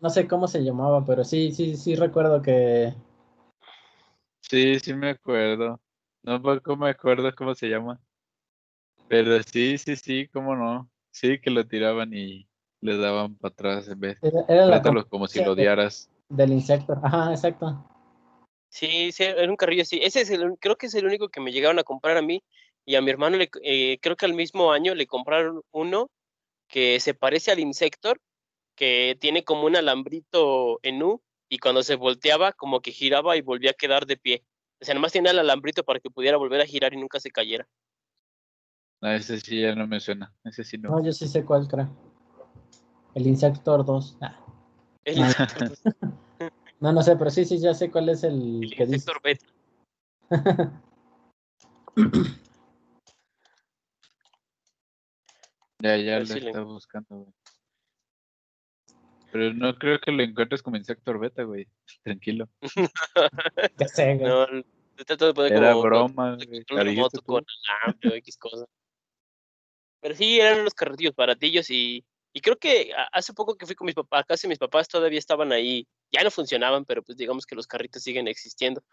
[0.00, 2.94] no sé cómo se llamaba, pero sí, sí, sí recuerdo que
[4.40, 5.80] Sí, sí me acuerdo.
[6.22, 8.00] No poco me acuerdo cómo se llama.
[9.06, 10.90] Pero sí, sí, sí, cómo no.
[11.12, 12.48] Sí, que lo tiraban y
[12.80, 14.18] le daban para atrás en vez.
[14.22, 16.09] era, era Trátalo como si lo odiaras.
[16.30, 16.94] Del insecto.
[17.02, 17.86] Ajá, exacto.
[18.70, 20.00] Sí, sí, era un carrillo así.
[20.02, 22.42] Ese es el, creo que es el único que me llegaron a comprar a mí
[22.86, 26.10] y a mi hermano le, eh, creo que al mismo año le compraron uno
[26.68, 28.20] que se parece al Insector,
[28.76, 33.42] que tiene como un alambrito en U y cuando se volteaba como que giraba y
[33.42, 34.44] volvía a quedar de pie.
[34.80, 37.30] O sea, nomás tenía el alambrito para que pudiera volver a girar y nunca se
[37.30, 37.68] cayera.
[39.02, 40.32] No, ese sí ya no me suena.
[40.44, 40.90] Ese sí no.
[40.90, 41.90] No, yo sí sé cuál, creo.
[43.14, 44.18] El Insector 2.
[44.20, 44.38] Ah,
[46.80, 48.94] No, no sé, pero sí, sí, ya sé cuál es el el que dice.
[48.94, 49.46] Insector Beta.
[55.82, 57.32] Ya, ya lo si le está buscando, güey.
[59.32, 61.66] Pero no creo que lo encuentres como Insector Beta, güey.
[62.04, 62.48] Tranquilo.
[63.78, 64.28] Ya sé, güey.
[64.28, 64.46] No,
[64.96, 66.64] yo trato de poner Era como broma, güey.
[66.64, 66.74] tú.
[67.24, 67.44] con
[67.84, 68.66] alambre o X cosa.
[70.00, 73.86] Pero sí, eran unos carrillos baratillos y, y creo que hace poco que fui con
[73.86, 77.56] mis papás, casi mis papás todavía estaban ahí, ya no funcionaban, pero pues digamos que
[77.56, 78.84] los carritos siguen existiendo.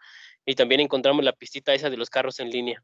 [0.44, 2.82] Y también encontramos la pistita esa de los carros en línea.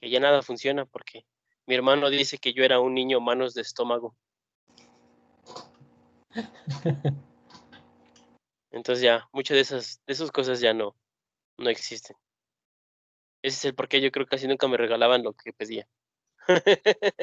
[0.00, 1.26] Que ya nada funciona porque
[1.66, 4.16] mi hermano dice que yo era un niño manos de estómago.
[8.70, 10.96] Entonces ya, muchas de esas, de esas cosas ya no,
[11.58, 12.16] no existen.
[13.42, 15.88] Ese es el por qué yo creo que casi nunca me regalaban lo que pedía.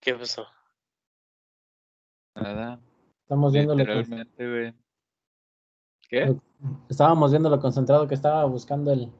[0.00, 0.46] ¿Qué pasó?
[2.34, 2.80] Nada.
[3.22, 4.74] Estamos viendo lo que Literalmente, güey.
[6.08, 6.36] ¿Qué?
[6.88, 9.12] Estábamos viendo lo concentrado que estaba buscando el,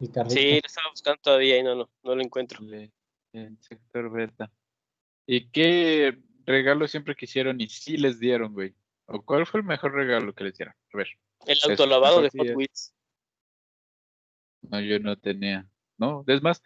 [0.00, 0.34] el carrito.
[0.34, 2.62] Sí, lo estaba buscando todavía y no, no, no lo encuentro.
[2.62, 2.92] Le-
[3.32, 4.50] En sector beta.
[5.26, 8.74] ¿Y qué regalo siempre quisieron y sí les dieron, güey?
[9.08, 10.74] ¿O cuál fue el mejor regalo que les dieron?
[10.92, 11.08] A ver.
[11.46, 12.56] El autolavado de Hot.
[12.56, 12.94] Wheels.
[14.62, 15.66] No, yo no tenía.
[15.96, 16.62] No, es más,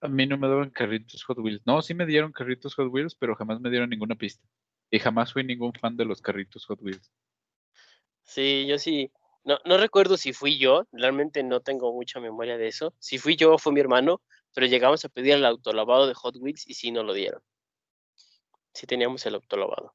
[0.00, 1.62] a mí no me daban carritos Hot Wheels.
[1.64, 4.44] No, sí me dieron carritos Hot Wheels, pero jamás me dieron ninguna pista.
[4.90, 7.12] Y jamás fui ningún fan de los carritos Hot Wheels.
[8.24, 9.12] Sí, yo sí.
[9.44, 12.92] No, no recuerdo si fui yo, realmente no tengo mucha memoria de eso.
[12.98, 14.20] Si fui yo fue mi hermano,
[14.52, 17.40] pero llegamos a pedir el autolavado de Hot Wheels y sí nos lo dieron.
[18.74, 19.94] Sí teníamos el autolavado.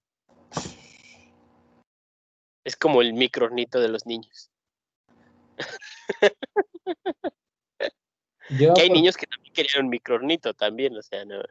[2.63, 4.49] Es como el microornito de los niños.
[8.49, 11.41] Yo, Que hay por- niños que también querían un microornito también, o sea, no.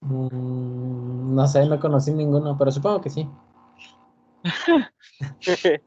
[0.00, 3.28] Mm, no sé, no conocí ninguno, pero supongo que sí.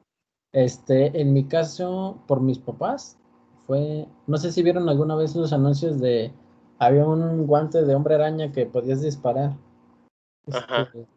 [0.54, 3.18] Este, en mi caso, por mis papás,
[3.66, 6.32] fue, no sé si vieron alguna vez los anuncios de,
[6.78, 9.54] había un guante de hombre araña que podías disparar.
[10.52, 10.84] Ajá.
[10.84, 11.08] Este,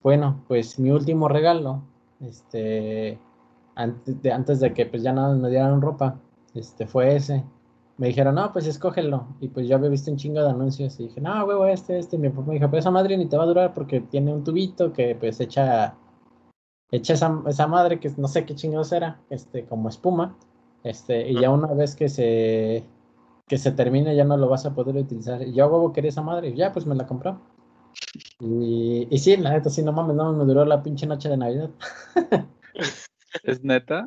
[0.00, 1.82] bueno, pues mi último regalo,
[2.20, 3.18] este,
[3.74, 6.20] antes de, antes de que pues ya nada me dieran ropa,
[6.54, 7.44] este, fue ese.
[7.98, 9.26] Me dijeron, no, pues escógelo.
[9.40, 12.16] Y pues yo había visto un chingo de anuncios y dije, no, huevo, este, este.
[12.16, 14.32] Y mi papá me dijo, pero esa madre ni te va a durar porque tiene
[14.32, 15.96] un tubito que pues echa,
[16.90, 20.36] echa esa, esa madre que no sé qué chingados era, este, como espuma.
[20.84, 22.84] Este, y ya una vez que se,
[23.48, 25.42] que se termine ya no lo vas a poder utilizar.
[25.42, 27.40] Y yo huevo quería esa madre y ya pues me la compró.
[28.40, 31.36] Y, y sí, la neta, sí, no mames, no me duró la pinche noche de
[31.36, 31.70] Navidad.
[33.42, 34.04] ¿Es neta?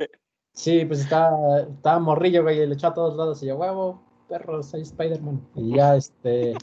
[0.53, 4.01] Sí, pues estaba, estaba morrillo, güey, y le echó a todos lados y yo, huevo,
[4.27, 5.47] perro, soy Spider-Man.
[5.55, 6.53] Y ya, este,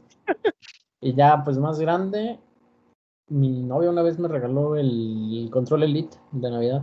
[1.01, 2.39] y ya, pues más grande,
[3.29, 6.83] mi novia una vez me regaló el control Elite de Navidad.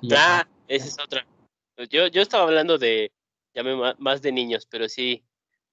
[0.00, 1.26] Y ya, Ah, esa es otra.
[1.90, 3.12] Yo, yo estaba hablando de,
[3.54, 5.24] ya me más de niños, pero sí,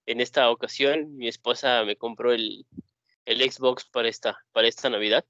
[0.06, 2.66] en esta ocasión mi esposa me compró el,
[3.26, 5.26] el Xbox para esta, para esta Navidad.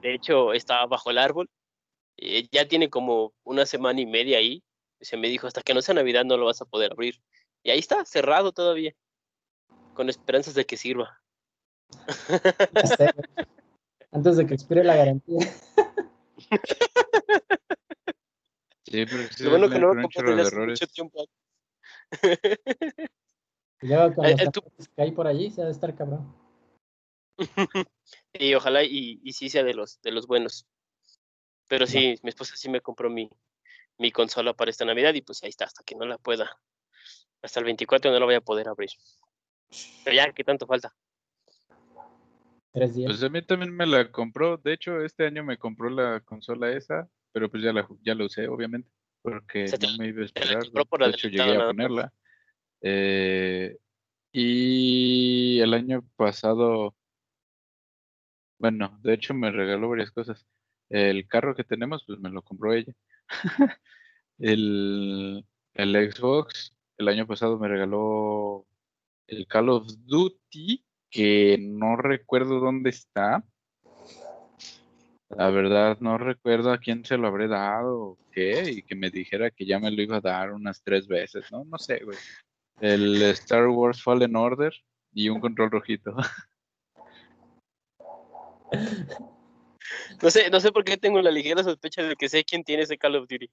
[0.00, 1.50] De hecho, estaba bajo el árbol.
[2.16, 4.62] eh, ya tiene como una semana y media ahí.
[5.00, 7.20] Se me dijo, hasta que no sea Navidad no lo vas a poder abrir.
[7.62, 8.94] Y ahí está, cerrado todavía.
[9.94, 11.20] Con esperanzas de que sirva.
[12.74, 13.10] Ya sé.
[14.12, 15.38] Antes de que expire la garantía.
[18.90, 20.80] Sí, pero sí bueno que no errores.
[20.80, 21.28] mucho tiempo.
[23.80, 25.70] Y luego con Eh, los eh, tú- ataques que hay por allí, se ha de
[25.72, 26.34] estar cabrón.
[28.32, 30.66] Y ojalá y, y sí sea de los, de los buenos.
[31.68, 33.30] Pero sí, mi esposa sí me compró mi,
[33.98, 36.50] mi consola para esta Navidad y pues ahí está, hasta que no la pueda.
[37.42, 38.90] Hasta el 24 no la voy a poder abrir.
[40.04, 40.94] Pero ya, ¿qué tanto falta?
[42.72, 43.10] Tres días.
[43.10, 44.56] Pues a mí también me la compró.
[44.56, 48.24] De hecho, este año me compró la consola esa, pero pues ya la, ya la
[48.24, 48.90] usé, obviamente,
[49.22, 50.62] porque sea, te no me iba a esperar.
[50.70, 52.12] De hecho, llegué a más.
[52.82, 53.76] Eh,
[54.32, 56.94] y el año pasado,
[58.58, 60.46] bueno, de hecho me regaló varias cosas.
[60.88, 62.92] El carro que tenemos, pues me lo compró ella.
[64.40, 68.66] El, el Xbox, el año pasado me regaló
[69.26, 73.44] el Call of Duty, que no recuerdo dónde está.
[75.30, 79.10] La verdad, no recuerdo a quién se lo habré dado o qué, y que me
[79.10, 81.64] dijera que ya me lo iba a dar unas tres veces, ¿no?
[81.64, 82.16] No sé, güey.
[82.80, 84.72] El Star Wars Fallen Order
[85.12, 86.14] y un control rojito.
[90.22, 92.82] No sé, no sé por qué tengo la ligera sospecha de que sé quién tiene
[92.82, 93.48] ese Call of Duty.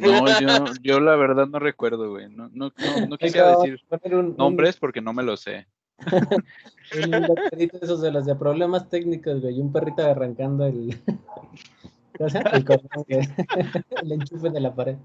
[0.00, 2.28] No, yo, yo la verdad no recuerdo, güey.
[2.30, 5.66] No, no, no, no quisiera decir poner un- un- nombres porque no me lo sé.
[6.92, 9.56] De esos de los de problemas técnicos, güey.
[9.56, 10.96] y Un perrito arrancando el.
[13.08, 13.28] El,
[14.02, 14.96] el enchufe de la pared.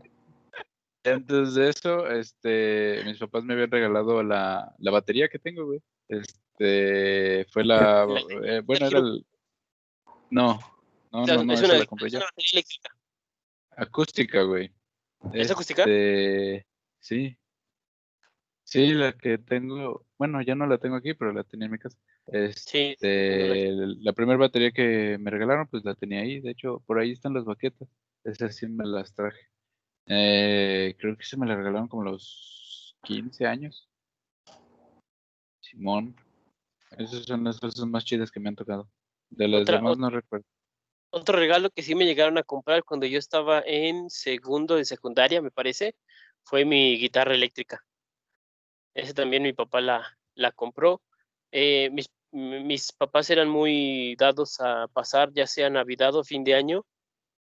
[1.03, 5.81] Antes de eso, este, mis papás me habían regalado la, la batería que tengo, güey.
[6.07, 8.07] Este, fue la,
[8.43, 9.25] eh, bueno, era el,
[10.29, 10.59] no,
[11.11, 12.19] no, no, no, es, una, la compré yo.
[12.19, 12.95] batería eléctrica.
[13.75, 14.71] Acústica, güey.
[15.33, 15.81] ¿Es acústica?
[15.81, 16.65] Este,
[16.99, 17.37] sí.
[18.63, 21.79] Sí, la que tengo, bueno, ya no la tengo aquí, pero la tenía en mi
[21.79, 21.97] casa.
[22.55, 22.93] Sí.
[22.93, 26.39] Este, la primera batería que me regalaron, pues la tenía ahí.
[26.39, 27.89] De hecho, por ahí están las baquetas.
[28.23, 29.49] Esas sí me las traje.
[30.07, 33.87] Eh, creo que se me la regalaron como los 15 años.
[35.59, 36.15] Simón.
[36.97, 38.89] Esas son las cosas más chidas que me han tocado.
[39.29, 40.45] De las Otra- demás no recuerdo.
[41.13, 45.41] Otro regalo que sí me llegaron a comprar cuando yo estaba en segundo de secundaria,
[45.41, 45.93] me parece,
[46.43, 47.83] fue mi guitarra eléctrica.
[48.93, 51.01] Ese también mi papá la, la compró.
[51.51, 56.55] Eh, mis, mis papás eran muy dados a pasar ya sea Navidad o fin de
[56.55, 56.85] año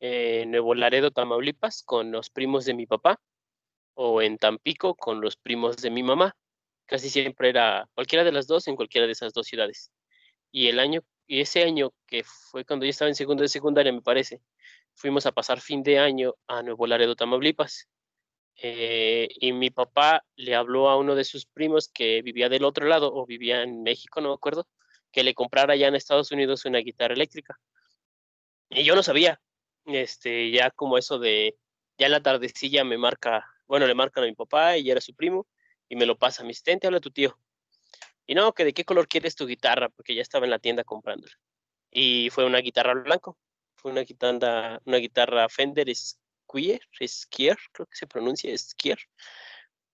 [0.00, 3.20] en Nuevo Laredo, Tamaulipas, con los primos de mi papá,
[3.94, 6.36] o en Tampico con los primos de mi mamá.
[6.86, 9.90] Casi siempre era cualquiera de las dos en cualquiera de esas dos ciudades.
[10.50, 13.92] Y el año, y ese año que fue cuando yo estaba en segundo de secundaria,
[13.92, 14.42] me parece,
[14.94, 17.88] fuimos a pasar fin de año a Nuevo Laredo, Tamaulipas.
[18.56, 22.86] Eh, y mi papá le habló a uno de sus primos que vivía del otro
[22.86, 24.68] lado o vivía en México, no me acuerdo,
[25.10, 27.58] que le comprara ya en Estados Unidos una guitarra eléctrica.
[28.70, 29.40] Y yo no sabía.
[29.86, 31.56] Este, ya como eso de,
[31.98, 35.14] ya en la tardecilla me marca, bueno, le marcan a mi papá y era su
[35.14, 35.46] primo
[35.88, 37.38] y me lo pasa, mi asistente, habla tu tío.
[38.26, 40.84] Y no, que de qué color quieres tu guitarra, porque ya estaba en la tienda
[40.84, 41.34] comprándola.
[41.90, 43.38] Y fue una guitarra blanco,
[43.76, 48.98] fue una guitarra, una guitarra Fender Squier, Skier, creo que se pronuncia Skier,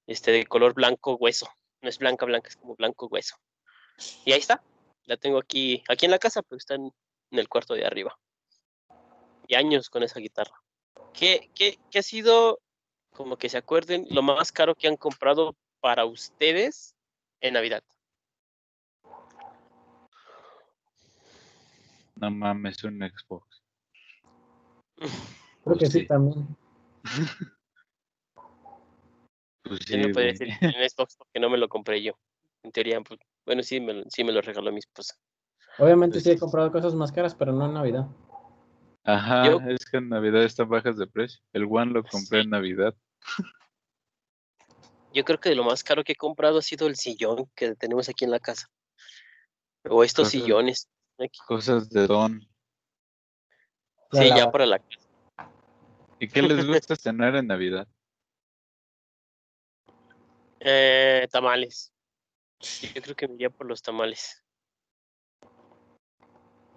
[0.06, 1.48] este de color blanco hueso,
[1.82, 3.36] no es blanca blanca, es como blanco hueso.
[4.24, 4.62] Y ahí está,
[5.04, 6.92] la tengo aquí, aquí en la casa, pero está en
[7.32, 8.16] el cuarto de arriba.
[9.50, 10.54] Y años con esa guitarra.
[11.12, 12.60] ¿Qué, qué, qué ha sido,
[13.10, 16.94] como que se acuerden, lo más caro que han comprado para ustedes
[17.40, 17.82] en Navidad?
[22.14, 23.60] No mames, un Xbox.
[25.64, 26.06] Creo que Pues sí, sí.
[26.06, 26.56] también.
[29.62, 30.32] Pues Yo no puedo güey.
[30.32, 32.14] decir en Xbox porque no me lo compré yo.
[32.62, 35.16] En teoría, pues, bueno, sí me, lo- sí me lo regaló mi esposa.
[35.78, 38.06] Obviamente Pues sí he comprado cosas más caras, pero no en Navidad.
[39.04, 41.40] Ajá, Yo- es que en Navidad están bajas de precio.
[41.52, 42.44] El One lo compré Sí.
[42.44, 42.94] en Navidad.
[45.12, 47.74] Yo creo que de lo más caro que he comprado ha sido el sillón que
[47.74, 48.68] tenemos aquí en la casa.
[49.88, 50.88] O estos Cosas- sillones.
[51.18, 51.38] aquí.
[51.46, 52.40] Cosas de Don.
[54.12, 55.50] La Sí, ya para la casa.
[56.18, 57.88] ¿Y qué les gusta cenar en Navidad?
[60.60, 61.92] Eh, tamales.
[62.94, 64.44] Yo creo que me iría por los tamales.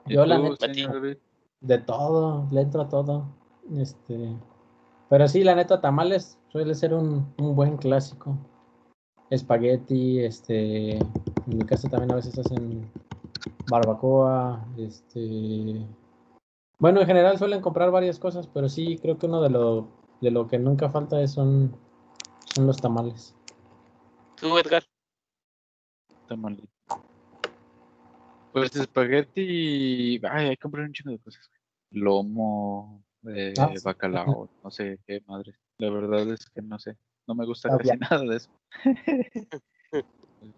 [0.06, 0.68] ¿Y Yo, la neta?
[1.64, 3.26] De todo, le entro a todo.
[3.76, 4.38] Este.
[5.10, 8.38] Pero sí, la neta, tamales suele ser un, un buen clásico.
[9.30, 12.88] espagueti, este, en mi casa también a veces hacen
[13.68, 15.86] barbacoa, este,
[16.80, 19.88] bueno, en general suelen comprar varias cosas, pero sí creo que uno de lo,
[20.22, 21.76] de lo que nunca falta es son,
[22.54, 23.36] son los tamales.
[24.40, 24.84] ¿Tú, Edgar?
[26.28, 26.68] Tamalito.
[28.52, 30.22] Pues espagueti.
[30.30, 31.50] Ay, hay que comprar un chingo de cosas.
[31.94, 33.82] Lomo, eh, Ah, sí.
[33.84, 35.54] bacalao, no sé qué madre.
[35.78, 36.98] La verdad es que no sé.
[37.28, 38.50] No me gusta Ah, casi nada de eso.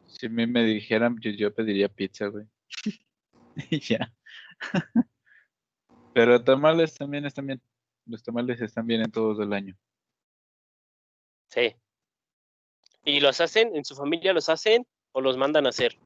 [0.07, 2.47] si a mí me dijeran, yo, yo pediría pizza, güey.
[3.69, 4.11] y ya.
[6.13, 7.61] Pero tamales también están bien.
[8.05, 9.75] Los tamales están bien en todos el año.
[11.49, 11.75] Sí.
[13.03, 13.75] ¿Y los hacen?
[13.75, 15.97] ¿En su familia los hacen o los mandan a hacer?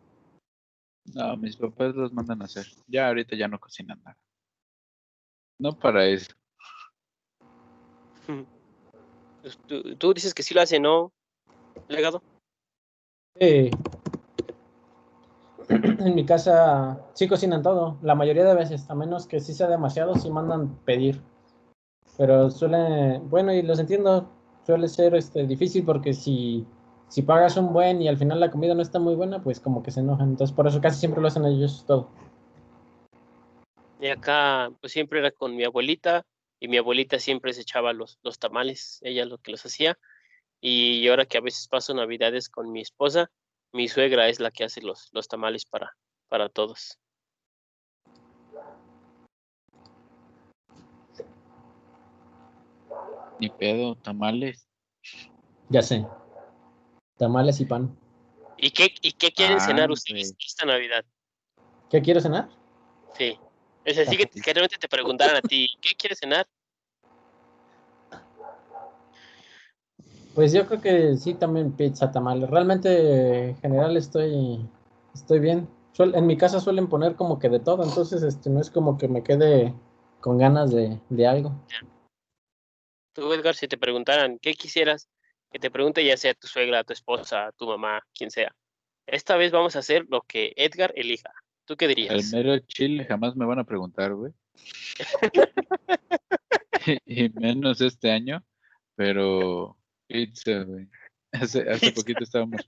[1.13, 2.65] No, mis papás los mandan a hacer.
[2.87, 4.17] Ya ahorita ya no cocinan nada.
[5.59, 6.31] No para eso.
[9.41, 11.11] Pues, Tú, tú dices que sí lo hacen, ¿no?
[11.87, 12.21] Legado.
[13.39, 13.69] Sí.
[15.69, 19.67] En mi casa sí cocinan todo, la mayoría de veces, a menos que sí sea
[19.67, 21.21] demasiado, sí mandan pedir.
[22.17, 24.27] Pero suele, bueno, y los entiendo,
[24.65, 26.65] suele ser este difícil porque si,
[27.07, 29.83] si pagas un buen y al final la comida no está muy buena, pues como
[29.83, 30.29] que se enojan.
[30.29, 32.09] Entonces por eso casi siempre lo hacen ellos todo.
[33.99, 36.25] Y acá, pues siempre era con mi abuelita,
[36.59, 39.97] y mi abuelita siempre se echaba los, los tamales, ella lo que los hacía.
[40.61, 43.29] Y ahora que a veces paso navidades con mi esposa,
[43.71, 45.95] mi suegra es la que hace los, los tamales para,
[46.27, 46.97] para todos.
[53.39, 54.67] Ni pedo, tamales.
[55.69, 56.05] Ya sé.
[57.17, 57.97] Tamales y pan.
[58.57, 60.45] ¿Y qué, y qué quieren cenar Ah, ustedes güey.
[60.45, 61.05] esta Navidad?
[61.89, 62.49] ¿Qué quieres cenar?
[63.17, 63.37] Sí.
[63.89, 66.45] Es así que, que realmente te preguntaran a ti, ¿qué quieres cenar?
[70.35, 72.49] Pues yo creo que sí, también pizza, tamales.
[72.49, 74.59] Realmente en general estoy,
[75.13, 75.67] estoy bien.
[75.93, 78.97] Suel- en mi casa suelen poner como que de todo, entonces este no es como
[78.97, 79.73] que me quede
[80.21, 81.51] con ganas de, de algo.
[83.13, 85.09] Tú, Edgar, si te preguntaran, ¿qué quisieras?
[85.51, 88.55] Que te pregunte ya sea tu suegra, tu esposa, tu mamá, quien sea.
[89.07, 91.33] Esta vez vamos a hacer lo que Edgar elija.
[91.69, 92.33] ¿Tú qué El dirías?
[92.33, 94.33] mero chile jamás me van a preguntar, güey.
[97.05, 98.43] y menos este año,
[98.95, 100.87] pero pizza, güey.
[101.31, 102.67] Hace, hace poquito estábamos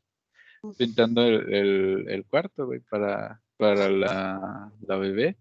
[0.78, 5.36] pintando el, el- el cuarto, güey, para, para la, la bebé.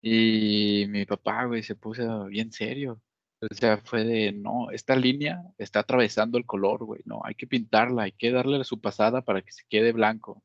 [0.00, 3.02] Y mi papá, güey, se puso bien serio.
[3.40, 7.00] O sea, fue de, no, esta línea está atravesando el color, güey.
[7.06, 10.44] No, hay que pintarla, hay que darle su pasada para que se quede blanco.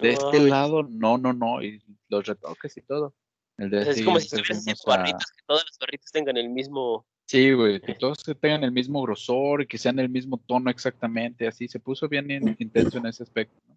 [0.00, 1.62] De este Ay, lado, no, no, no.
[1.62, 3.14] Y los retoques y todo.
[3.56, 6.48] El es como si estuvieras haciendo fuimos a- barritas, que todas las barritas tengan el
[6.48, 7.06] mismo.
[7.26, 7.96] Sí, güey, que Eh.
[7.98, 12.08] todos tengan el mismo grosor y que sean el mismo tono exactamente, así se puso
[12.08, 12.56] bien in-
[12.94, 13.60] intenso en ese aspecto.
[13.66, 13.76] ¿no?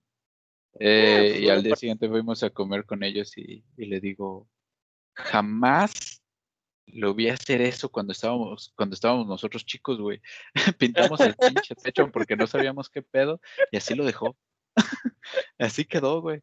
[0.80, 4.48] Eh, pues, y al día siguiente fuimos a comer con ellos y, y le digo,
[5.16, 6.22] jamás
[6.88, 10.22] lo vi hacer eso cuando estábamos, cuando estábamos nosotros chicos, güey.
[10.78, 13.42] Pintamos el pinche techo porque no sabíamos qué pedo
[13.72, 14.38] y así lo dejó.
[15.60, 16.42] así quedó, güey.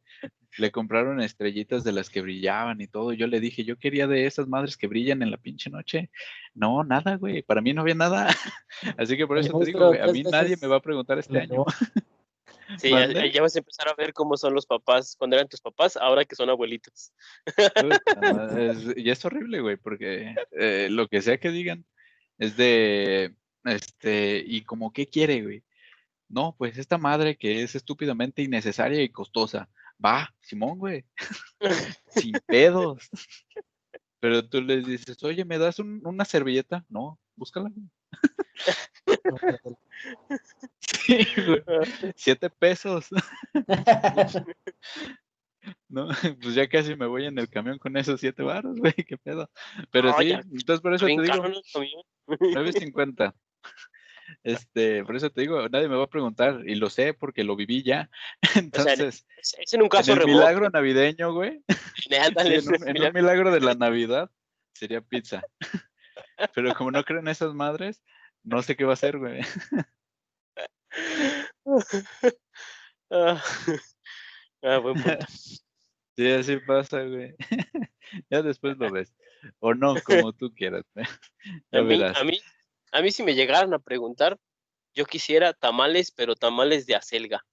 [0.57, 3.12] Le compraron estrellitas de las que brillaban y todo.
[3.12, 6.11] Yo le dije, yo quería de esas madres que brillan en la pinche noche.
[6.55, 7.43] No, nada, güey.
[7.43, 8.29] Para mí no había nada.
[8.99, 11.39] Así que por eso te digo, güey, a mí nadie me va a preguntar este
[11.39, 11.64] año.
[12.76, 15.61] Sí, ya, ya vas a empezar a ver cómo son los papás cuando eran tus
[15.62, 17.12] papás, ahora que son abuelitos.
[17.57, 21.87] Puta madre, es- y es horrible, güey, porque eh, lo que sea que digan
[22.37, 25.62] es de, este, y como, ¿qué quiere, güey?
[26.29, 29.68] No, pues esta madre que es estúpidamente innecesaria y costosa.
[30.05, 31.05] Va, Simón, güey.
[32.09, 33.09] Sin pedos.
[34.20, 36.85] Pero tú les dices, oye, ¿me das un- una servilleta?
[36.89, 37.70] No, búscala.
[40.81, 41.62] Sí, güey,
[42.16, 43.09] Siete pesos.
[45.89, 46.09] No,
[46.43, 49.51] pues ya casi me voy en el camión con esos siete baros, güey, qué pedo.
[49.91, 51.61] Pero No, sí, ya, entonces por eso te digo, caro, ¿no?
[51.72, 52.03] Camión.
[52.26, 53.35] 9.50.
[54.43, 57.57] Este, por eso te digo, nadie me va a preguntar, y lo sé porque lo
[57.57, 58.11] viví ya.
[58.57, 60.39] Entonces, Es, es en un en caso el remoto.
[60.39, 61.62] milagro navideño, güey,
[61.97, 64.31] sí, ándale, en, un, en milagro de la Navidad,
[64.74, 65.43] sería pizza.
[66.55, 68.03] Pero como no creo en esas madres,
[68.43, 69.41] no sé qué va a hacer, güey.
[73.11, 73.43] Ah,
[74.62, 75.26] ah, buen punto.
[76.16, 77.35] Sí, así pasa, güey.
[78.31, 79.14] Ya después lo ves.
[79.61, 80.85] O no, como tú quieras.
[80.95, 81.03] mí,
[81.70, 82.41] a mí,
[82.93, 84.39] a mí si me llegaran a preguntar,
[84.95, 87.45] yo quisiera tamales, pero tamales de acelga.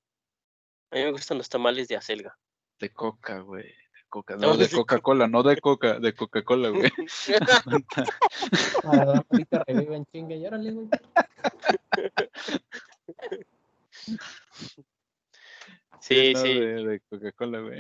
[0.92, 2.38] A mí me gustan los tamales de acelga.
[2.80, 3.64] De coca, güey.
[3.66, 4.36] De coca.
[4.38, 6.92] No, de de co- Coca-Cola, no de coca, de Coca-Cola, güey.
[8.84, 10.88] Ahorita reviven chingue y órale, güey.
[16.02, 17.80] Sí, sí, De, de Coca-Cola, güey.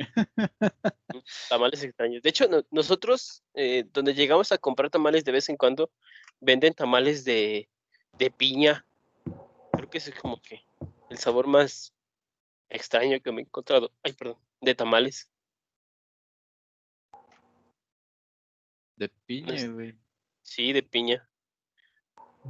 [1.47, 2.23] tamales extraños.
[2.23, 5.91] De hecho, no- nosotros, eh, donde llegamos a comprar tamales de vez en cuando,
[6.39, 7.69] venden tamales de,
[8.17, 8.85] de piña.
[9.71, 10.61] Creo que ese es como que
[11.09, 11.93] el sabor más
[12.69, 13.91] extraño que me he encontrado.
[14.03, 15.29] Ay, perdón, de tamales.
[18.95, 19.97] De piña, es- güey.
[20.41, 21.27] Sí, de piña.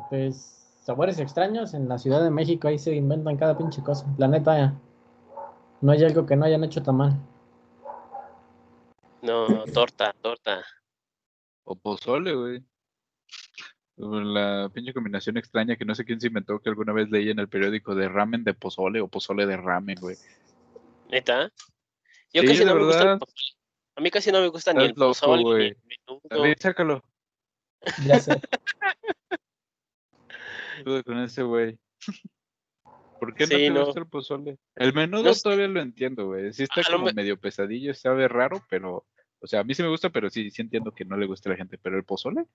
[0.09, 0.35] Pues
[0.83, 4.05] sabores extraños en la Ciudad de México, ahí se inventan cada pinche cosa.
[4.17, 4.79] La neta,
[5.81, 7.13] no hay algo que no hayan hecho tan mal.
[9.21, 10.63] No, torta, torta.
[11.63, 12.63] O pozole, güey.
[13.97, 17.39] La pinche combinación extraña que no sé quién se inventó que alguna vez leí en
[17.39, 20.17] el periódico de ramen de pozole o pozole de ramen, güey.
[21.09, 21.49] ¿Neta?
[22.33, 23.41] Yo Sí, casi no me gusta el pozole.
[23.95, 25.67] A mí casi no me gusta ni el loco, pozole, ni güey.
[25.67, 26.21] el menudo.
[26.29, 27.03] David, sácalo.
[28.05, 28.41] Ya sé.
[31.05, 31.79] Con ese güey.
[33.19, 33.85] ¿Por qué Sí, no te no.
[33.85, 34.57] gusta el pozole?
[34.75, 36.51] El menudo No todavía lo entiendo, güey.
[36.51, 39.05] Sí está como me- medio pesadillo, sabe raro, pero...
[39.45, 41.49] O sea, a mí sí me gusta, pero sí, sí entiendo que no le guste
[41.49, 41.77] a la gente.
[41.77, 42.47] Pero el pozole,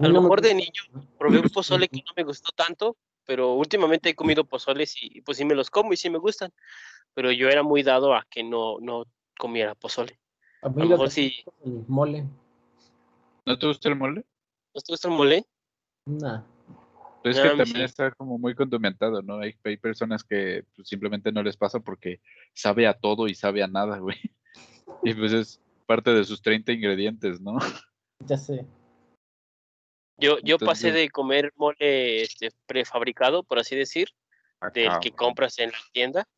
[0.00, 0.64] A lo mejor de gusta.
[0.64, 5.20] niño probé un pozole que no me gustó tanto, pero últimamente he comido pozoles y
[5.20, 6.50] pues sí me los como y sí me gustan.
[7.12, 9.04] Pero yo era muy dado a que no, no
[9.38, 10.18] comiera pozole.
[10.62, 11.42] A mí A lo mejor sí.
[11.44, 12.26] gusta el mole.
[13.44, 14.24] ¿no te gusta el mole?
[14.74, 15.44] ¿No te gusta el mole?
[16.06, 16.40] Nah.
[17.22, 17.82] Pues No, es que también sí.
[17.82, 19.38] está como muy condimentado, ¿no?
[19.40, 22.22] Hay, hay personas que pues, simplemente no les pasa porque
[22.54, 24.16] sabe a todo y sabe a nada, güey.
[25.04, 25.60] Y pues es
[25.92, 27.58] parte de sus 30 ingredientes, ¿no?
[28.24, 28.64] Ya sé.
[30.16, 34.10] Yo, yo pasé de comer mole este, prefabricado, por así decir,
[34.72, 36.28] del que compras en la tienda,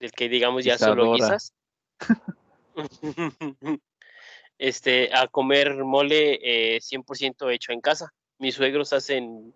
[0.00, 1.54] del que digamos ya solo guisas.
[4.58, 8.12] este, a comer mole eh, 100% hecho en casa.
[8.38, 9.54] Mis suegros hacen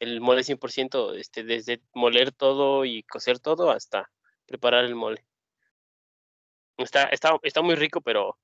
[0.00, 4.10] el mole 100%, este, desde moler todo y cocer todo hasta
[4.44, 5.24] preparar el mole.
[6.76, 8.38] Está, está, está muy rico, pero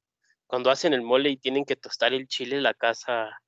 [0.47, 3.41] cuando hacen el mole y tienen que tostar el chile, la casa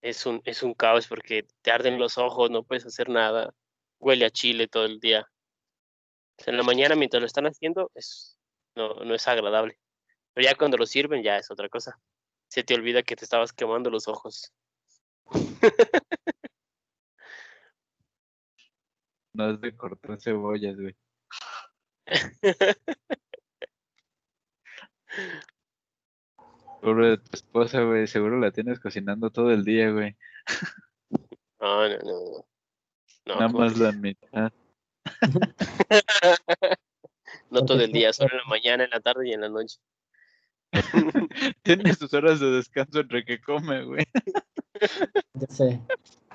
[0.00, 3.52] es un, es un caos porque te arden los ojos, no puedes hacer nada,
[3.98, 5.26] huele a chile todo el día.
[6.38, 8.38] O sea, en la mañana mientras lo están haciendo, es,
[8.74, 9.78] no, no es agradable.
[10.34, 11.98] Pero ya cuando lo sirven, ya es otra cosa.
[12.48, 14.52] Se te olvida que te estabas quemando los ojos.
[19.36, 20.96] No es de cortar cebollas, güey.
[26.80, 28.06] Pobre de tu esposa, güey.
[28.06, 30.16] Seguro la tienes cocinando todo el día, güey.
[31.60, 32.46] No, no, no.
[33.26, 33.34] no.
[33.34, 34.52] Nada ¿cómo más la mitad.
[37.50, 39.78] No todo el día, solo en la mañana, en la tarde y en la noche.
[41.62, 44.04] Tiene sus horas de descanso entre que come, güey.
[45.34, 45.80] Ya sé.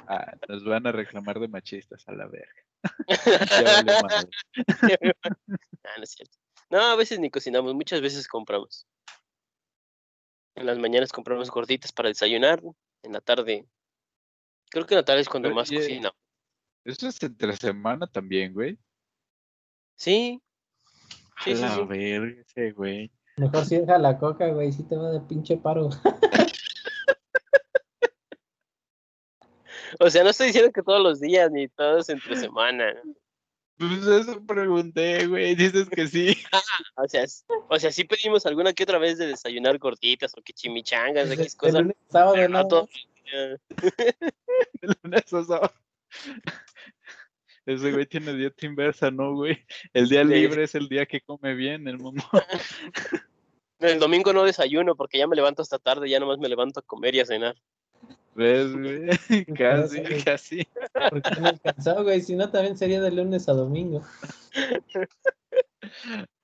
[0.07, 2.63] Ah, nos van a reclamar de machistas a la verga.
[3.07, 5.15] Ya valió madre.
[5.83, 6.37] Ah, no es cierto.
[6.69, 8.87] No, a veces ni cocinamos, muchas veces compramos.
[10.61, 12.61] En las mañanas compramos gorditas para desayunar,
[13.01, 13.65] en la tarde.
[14.69, 15.79] Creo que en la tarde es cuando más Oye.
[15.79, 16.19] cocinamos.
[16.85, 18.77] Eso es entre semana también, güey.
[19.95, 20.39] Sí,
[21.35, 21.83] A Sí, sí, la sí.
[21.85, 23.11] verga ese, güey.
[23.37, 25.89] Mejor si deja la coca, güey, si te va de pinche paro.
[29.99, 33.01] o sea, no estoy diciendo que todos los días ni todos entre semana.
[33.77, 35.55] Pues eso pregunté, güey.
[35.55, 36.37] Dices que sí.
[36.95, 37.25] O sea,
[37.69, 41.35] o sea, sí pedimos alguna que otra vez de desayunar gorditas o que chimichangas, De,
[41.35, 41.81] X cosas.
[41.81, 43.59] a sábado, no días.
[44.81, 45.73] El lunes a sábado.
[47.65, 49.65] Ese güey tiene dieta inversa, ¿no, güey?
[49.93, 52.21] El día libre es el día que come bien, el mamón.
[53.79, 56.83] El domingo no desayuno porque ya me levanto hasta tarde, ya nomás me levanto a
[56.83, 57.55] comer y a cenar.
[58.35, 59.07] ¿Ves, güey?
[59.57, 60.67] Casi, casi.
[61.09, 64.03] Porque no alcanzó, güey, si no también sería de lunes a domingo.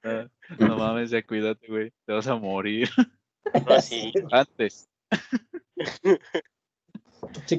[0.04, 0.28] Ah,
[0.58, 1.92] No mames, ya cuídate, güey.
[2.06, 2.90] Te vas a morir.
[3.68, 4.12] No, sí.
[4.32, 4.90] Antes.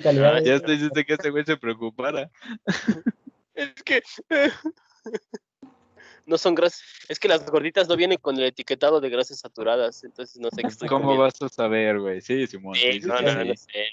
[0.02, 2.30] Calidad Ah, Ya te hiciste que ese güey se preocupara.
[3.54, 4.02] Es que
[6.28, 6.82] no son grasas.
[7.08, 10.62] Es que las gorditas no vienen con el etiquetado de grasas saturadas, entonces no sé
[10.62, 11.22] qué estoy ¿Cómo comiendo.
[11.24, 12.20] vas a saber, güey?
[12.20, 12.74] Sí, Simón.
[12.74, 13.86] Sí, sí, sí, no, sí, no, no sé.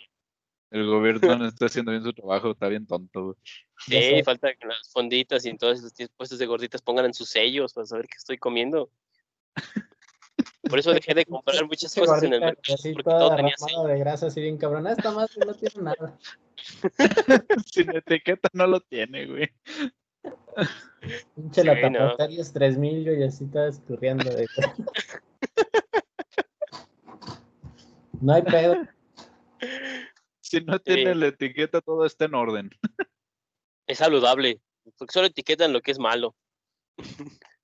[0.72, 3.36] El gobierno no está haciendo bien su trabajo, está bien tonto, güey.
[3.78, 7.30] Sí, falta que las fonditas y en todos los puestos de gorditas pongan en sus
[7.30, 8.90] sellos para saber qué estoy comiendo.
[10.70, 13.84] Por eso dejé de comprar muchas cosas en el mercado Así porque todo tenía sello.
[13.84, 14.92] de grasa, así bien cabrona.
[14.92, 16.18] Esta madre no tiene nada.
[17.72, 19.50] Sin etiqueta no lo tiene, güey.
[21.36, 21.99] Pinche Sí, la no.
[21.99, 24.30] tapatarias 3000 güey, y así está escurriendo.
[24.30, 24.47] De...
[28.21, 28.76] no hay pedo.
[30.41, 31.19] Si no tiene Sí.
[31.19, 32.69] la etiqueta, todo está en orden.
[33.88, 34.61] Es saludable,
[34.97, 36.36] porque solo etiquetan lo que es malo.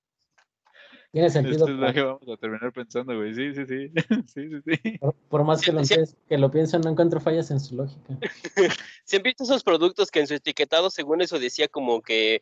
[1.11, 1.65] Tiene Esto sentido.
[1.65, 3.33] es lo que vamos a terminar pensando, güey.
[3.33, 3.91] Sí, sí, sí.
[4.27, 4.97] Sí, sí, sí.
[4.97, 5.81] Por, por más que lo,
[6.27, 8.17] que lo pienso, no encuentro fallas en su lógica.
[9.03, 12.41] ¿Se han visto esos productos que en su etiquetado, según eso, decía como que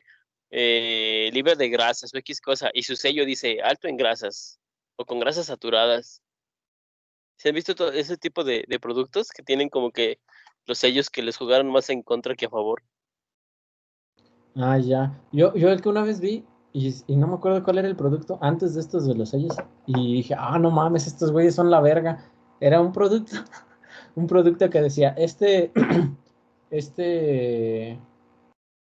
[0.52, 4.60] eh, libre de grasas o X cosa, y su sello dice alto en grasas
[4.98, 6.22] o con grasas saturadas?
[7.38, 10.20] ¿Se han visto todo ese tipo de, de productos que tienen como que
[10.66, 12.84] los sellos que les jugaron más en contra que a favor?
[14.56, 15.20] Ah, ya.
[15.32, 17.96] Yo, yo el que una vez vi, y, y no me acuerdo cuál era el
[17.96, 19.56] producto, antes de estos de los sellos,
[19.86, 22.26] y dije, ah, no mames, estos güeyes son la verga.
[22.60, 23.32] Era un producto,
[24.16, 25.72] un producto que decía, este,
[26.70, 28.00] este,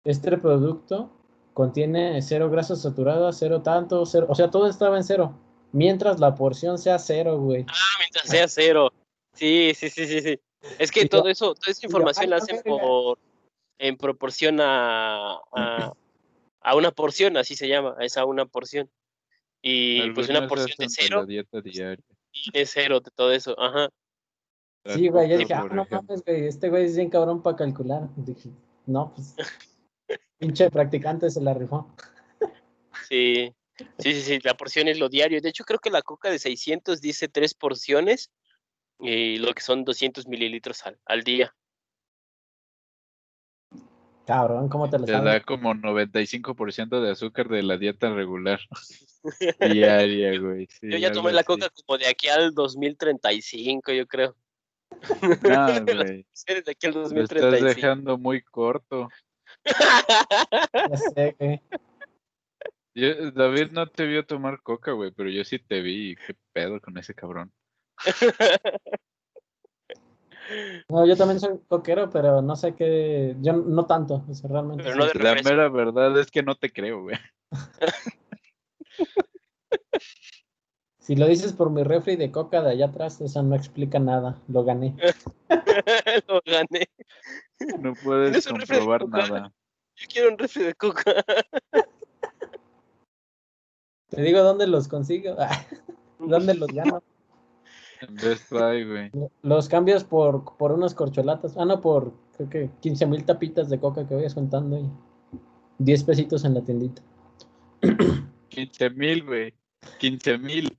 [0.05, 1.09] este producto
[1.53, 5.37] contiene cero grasas saturadas, cero tanto, cero, o sea, todo estaba en cero,
[5.71, 7.65] mientras la porción sea cero, güey.
[7.67, 8.91] Ah, mientras sea cero.
[9.33, 10.39] Sí, sí, sí, sí, sí.
[10.79, 12.81] Es que Y yo- todo eso, toda esa yo, información "Ay, la hacen verga".
[12.81, 13.19] por
[13.79, 15.93] en proporción a, a,
[16.63, 18.89] a una porción, así se llama, es a una porción.
[19.61, 22.03] Y pues una porción de cero La dieta diaria.
[22.31, 23.89] tiene cero de todo eso, ajá.
[24.85, 28.09] Sí, güey, yo dije, ah, no mames, güey, este güey es bien cabrón para calcular.
[28.17, 28.49] Dije,
[28.85, 29.35] no, pues,
[30.37, 31.93] pinche practicante se la rifó.
[33.07, 33.53] Sí,
[33.99, 35.39] sí, sí, sí, la porción es lo diario.
[35.41, 38.31] De hecho, creo que la coca de 600 dice tres porciones
[38.99, 41.55] y lo que son 200 mililitros al, al día.
[44.25, 45.33] Cabrón, ¿cómo te lo Te sabes?
[45.33, 48.59] da como 95% de azúcar de la dieta regular.
[49.59, 50.67] Diaria, güey.
[50.67, 51.47] sí, Yo ya tomé la así.
[51.47, 54.35] coca como de aquí al 2035, yo creo.
[55.43, 56.25] No, güey.
[56.47, 57.65] De aquí al Lo estás 2035.
[57.65, 59.09] dejando muy corto.
[59.65, 61.61] Ya sé, güey.
[62.95, 66.11] Yo- David no te vio tomar coca, güey, pero yo sí te vi.
[66.11, 67.51] y ¿Qué pedo con ese cabrón?
[70.89, 74.83] No, yo también soy coquero, pero no sé qué, yo no tanto, o sea, realmente.
[74.83, 77.17] Pero no de La mera verdad es que no te creo, güey.
[81.03, 84.41] Si lo dices por mi refri de coca de allá atrás, eso no explica nada,
[84.47, 84.95] lo gané.
[86.29, 86.87] Lo gané.
[87.81, 89.53] No puedes ¿Tienes un refri de comprobar nada.
[89.97, 91.03] Yo quiero un refri de coca.
[94.09, 95.35] Te digo dónde los consigo,
[96.19, 97.03] dónde los gano.
[98.09, 99.11] Best Buy, güey.
[99.41, 103.79] Los cambios por, por unos corcholatas, ah, no, por creo que 15 mil tapitas de
[103.79, 104.89] coca que vayas juntando y
[105.79, 107.01] 10 pesitos en la tiendita.
[108.49, 109.53] 15 mil, güey.
[109.99, 110.77] 15 mil.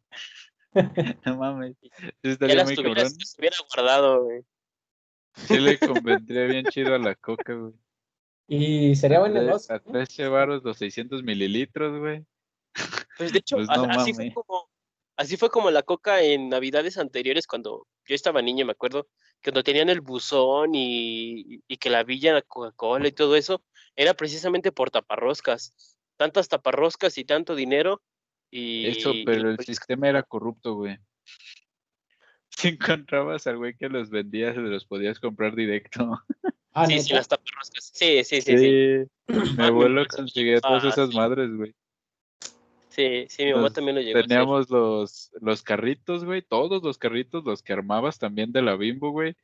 [1.24, 1.76] No mames.
[2.20, 2.94] Estaría muy cabrón.
[2.96, 4.42] las hubiera guardado, güey.
[5.34, 7.74] Sí le convendría bien chido a la coca, güey.
[8.48, 9.72] Y sería buen negocio.
[9.72, 9.82] A ¿eh?
[9.92, 12.26] 13 baros los 600 mililitros, güey.
[13.16, 14.68] Pues de hecho, Pues no así fue como,
[15.16, 19.08] así fue como la coca en navidades anteriores cuando yo estaba niño, me acuerdo,
[19.40, 23.62] que cuando tenían el buzón y, y que la villa, la Coca-Cola y todo eso,
[23.96, 25.96] era precisamente por taparroscas.
[26.16, 28.02] Tantas taparroscas y tanto dinero.
[28.50, 30.98] Y, Eso, y pero el pues, sistema era corrupto, güey.
[32.56, 36.22] Si encontrabas al güey que los vendía, se los podías comprar directo.
[36.76, 37.92] Ah, sí, sí, las taparroscas.
[37.94, 39.06] Sí, sí, sí, sí.
[39.28, 39.28] Mi
[39.60, 41.16] Ah, abuelo pues, conseguía todas ah, esas sí.
[41.16, 41.72] madres, güey.
[42.94, 44.28] Sí, sí, mi mamá Los- también lo llegó a hacer.
[44.28, 49.10] Teníamos los, los carritos, güey, todos los carritos, los que armabas también de la Bimbo,
[49.10, 49.34] güey.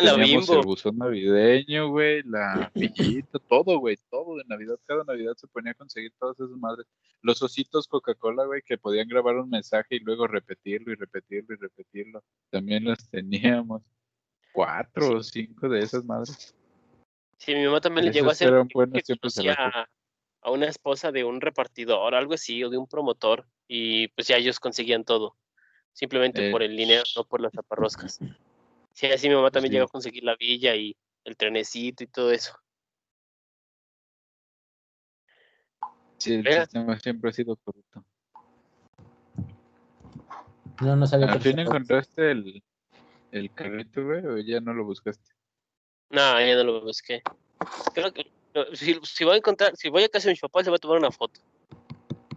[0.00, 0.60] Ah, la Teníamos Bimbo.
[0.60, 4.76] el buzón navideño, güey, la pillita, todo, güey, todo de Navidad.
[4.86, 6.86] Cada Navidad se ponía a conseguir todas esas madres.
[7.20, 11.58] Los ositos Coca-Cola, güey, que podían grabar un mensaje y luego repetirlo y repetirlo y
[11.58, 12.24] repetirlo.
[12.50, 13.82] También los teníamos.
[14.54, 16.54] Cuatro o cinco de esas madres.
[17.36, 19.88] Sí, mi mamá también le llegó a hacer que buenos conocía.
[20.44, 24.36] A una esposa de un repartidor, algo así, o de un promotor, y pues ya
[24.36, 25.36] ellos conseguían todo,
[25.92, 26.50] simplemente Eh.
[26.52, 28.20] por el dinero, no por las taparroscas.
[28.92, 29.76] Sí, así mi mamá también sí.
[29.76, 32.54] llegó a conseguir la villa y el trenecito y todo eso.
[36.18, 38.04] Sí, el sistema siempre ha sido corrupto.
[40.82, 42.62] No, no sabía ¿Al que fin encontraste el,
[43.30, 45.32] el carrito, güey, o ya no lo buscaste?
[46.10, 47.22] No, ya no lo busqué.
[47.94, 48.30] Creo que
[48.72, 50.80] si, si voy a encontrar, si voy a casa de mis papás, le voy a
[50.80, 51.40] tomar una foto.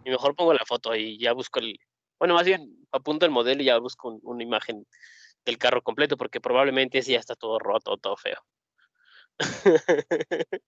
[0.04, 1.78] Y mejor pongo la foto y ya busco el.
[2.20, 4.86] Bueno, más bien apunto el modelo y ya busco un- una imagen
[5.46, 8.42] del carro completo, porque probablemente ese ya está todo roto, todo feo.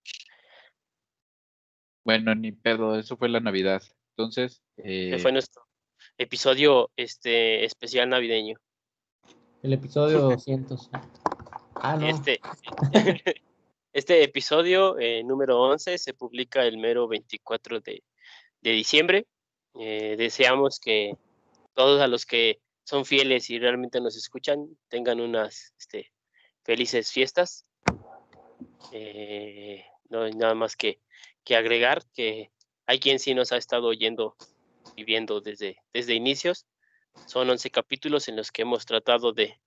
[2.06, 3.84] Bueno, ni pedo, eso fue la Navidad.
[4.16, 5.62] Entonces, eh, fue nuestro
[6.18, 8.58] episodio este especial navideño.
[9.62, 10.89] El episodio 200.
[11.76, 12.08] Ah, no.
[12.08, 12.39] Este,
[13.92, 18.04] este episodio eh, número 11 se publica el mero 24 de,
[18.62, 19.26] de diciembre.
[19.80, 21.14] Eh, deseamos que
[21.74, 26.12] todos a los que son fieles y realmente nos escuchan tengan unas este,
[26.64, 27.66] felices fiestas.
[28.92, 31.00] Eh, no hay nada más que,
[31.44, 32.52] que agregar, que
[32.86, 34.36] hay quien sí nos ha estado oyendo
[34.96, 36.68] y viendo desde, desde inicios.
[37.26, 39.60] Son 11 capítulos en los que hemos tratado de,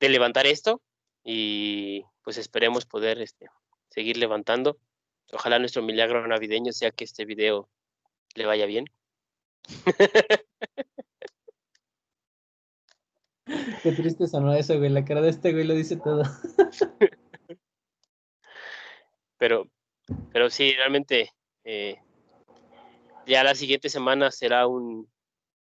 [0.00, 0.82] de levantar esto
[1.24, 3.48] y pues esperemos poder este,
[3.90, 4.78] seguir levantando.
[5.32, 7.68] Ojalá nuestro milagro navideño sea que este video
[8.34, 8.86] le vaya bien.
[13.82, 14.90] Qué triste sonó eso, güey.
[14.90, 16.22] La cara de este güey lo dice todo.
[19.38, 19.68] pero,
[20.32, 21.32] pero sí, realmente
[21.64, 21.98] eh,
[23.26, 25.10] ya la siguiente semana será un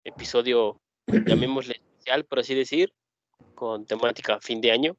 [0.03, 2.93] episodio, llamémosle especial, por así decir,
[3.55, 4.97] con temática fin de año.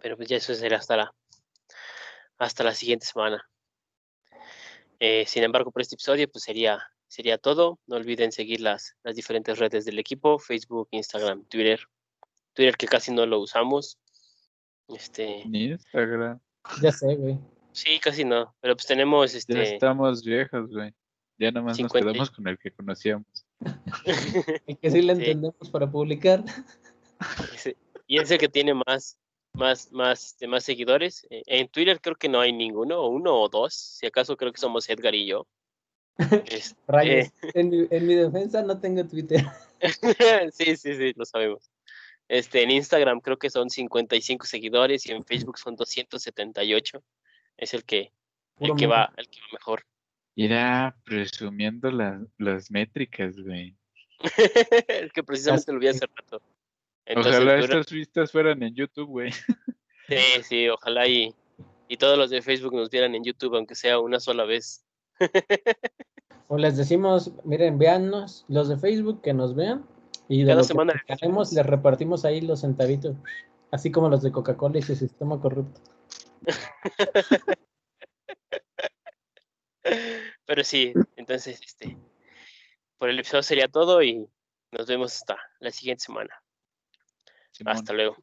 [0.00, 1.14] Pero pues ya eso será hasta la,
[2.38, 3.48] hasta la siguiente semana.
[5.00, 7.78] Eh, sin embargo, por este episodio, pues sería, sería todo.
[7.86, 11.80] No olviden seguir las, las diferentes redes del equipo, Facebook, Instagram, Twitter.
[12.54, 13.98] Twitter que casi no lo usamos.
[14.88, 16.40] Este, Instagram.
[16.82, 17.38] Ya sé, güey.
[17.72, 18.54] sí, casi no.
[18.60, 19.74] Pero pues tenemos Ya este.
[19.74, 20.92] estamos viejos, güey.
[21.38, 23.26] Ya nomás 50 y- nos quedamos con el que conocíamos.
[24.66, 25.20] Y que sí le Sí.
[25.22, 26.42] entendemos para publicar.
[28.06, 29.16] y ese que tiene más,
[29.58, 31.26] más, más, este, más seguidores.
[31.30, 33.74] Eh, En Twitter creo que no hay ninguno, o uno o dos.
[33.74, 35.46] Si acaso creo que somos Edgar y yo.
[36.50, 37.28] Este, Rayos.
[37.54, 39.44] En, mi, en mi defensa no tengo Twitter.
[40.52, 41.70] sí, sí, sí, lo sabemos.
[42.28, 47.02] Este, en Instagram creo que son 55 seguidores y en Facebook son 278.
[47.56, 48.12] Es el que,
[48.60, 49.84] el que va, el que va mejor.
[50.34, 53.76] Irá presumiendo las, las métricas, güey.
[54.88, 56.42] el que precisamente lo vi hace rato.
[57.08, 59.30] Entonces, Ojalá dura- estas vistas fueran en YouTube, güey.
[60.08, 61.34] Sí, sí, ojalá y,
[61.86, 64.82] y todos los de Facebook nos vieran en YouTube, aunque sea una sola vez.
[66.46, 69.86] O les decimos, miren, véannos, los de Facebook que nos vean.
[70.26, 73.16] Y de Cada lo semana que les haremos, les repartimos ahí los centavitos.
[73.70, 75.78] Así como los de Coca-Cola y su sistema corrupto.
[80.46, 81.98] Pero sí, entonces, este,
[82.96, 84.26] por el episodio sería todo y
[84.72, 86.34] nos vemos hasta la siguiente semana.
[87.58, 88.16] Simón, Hasta luego.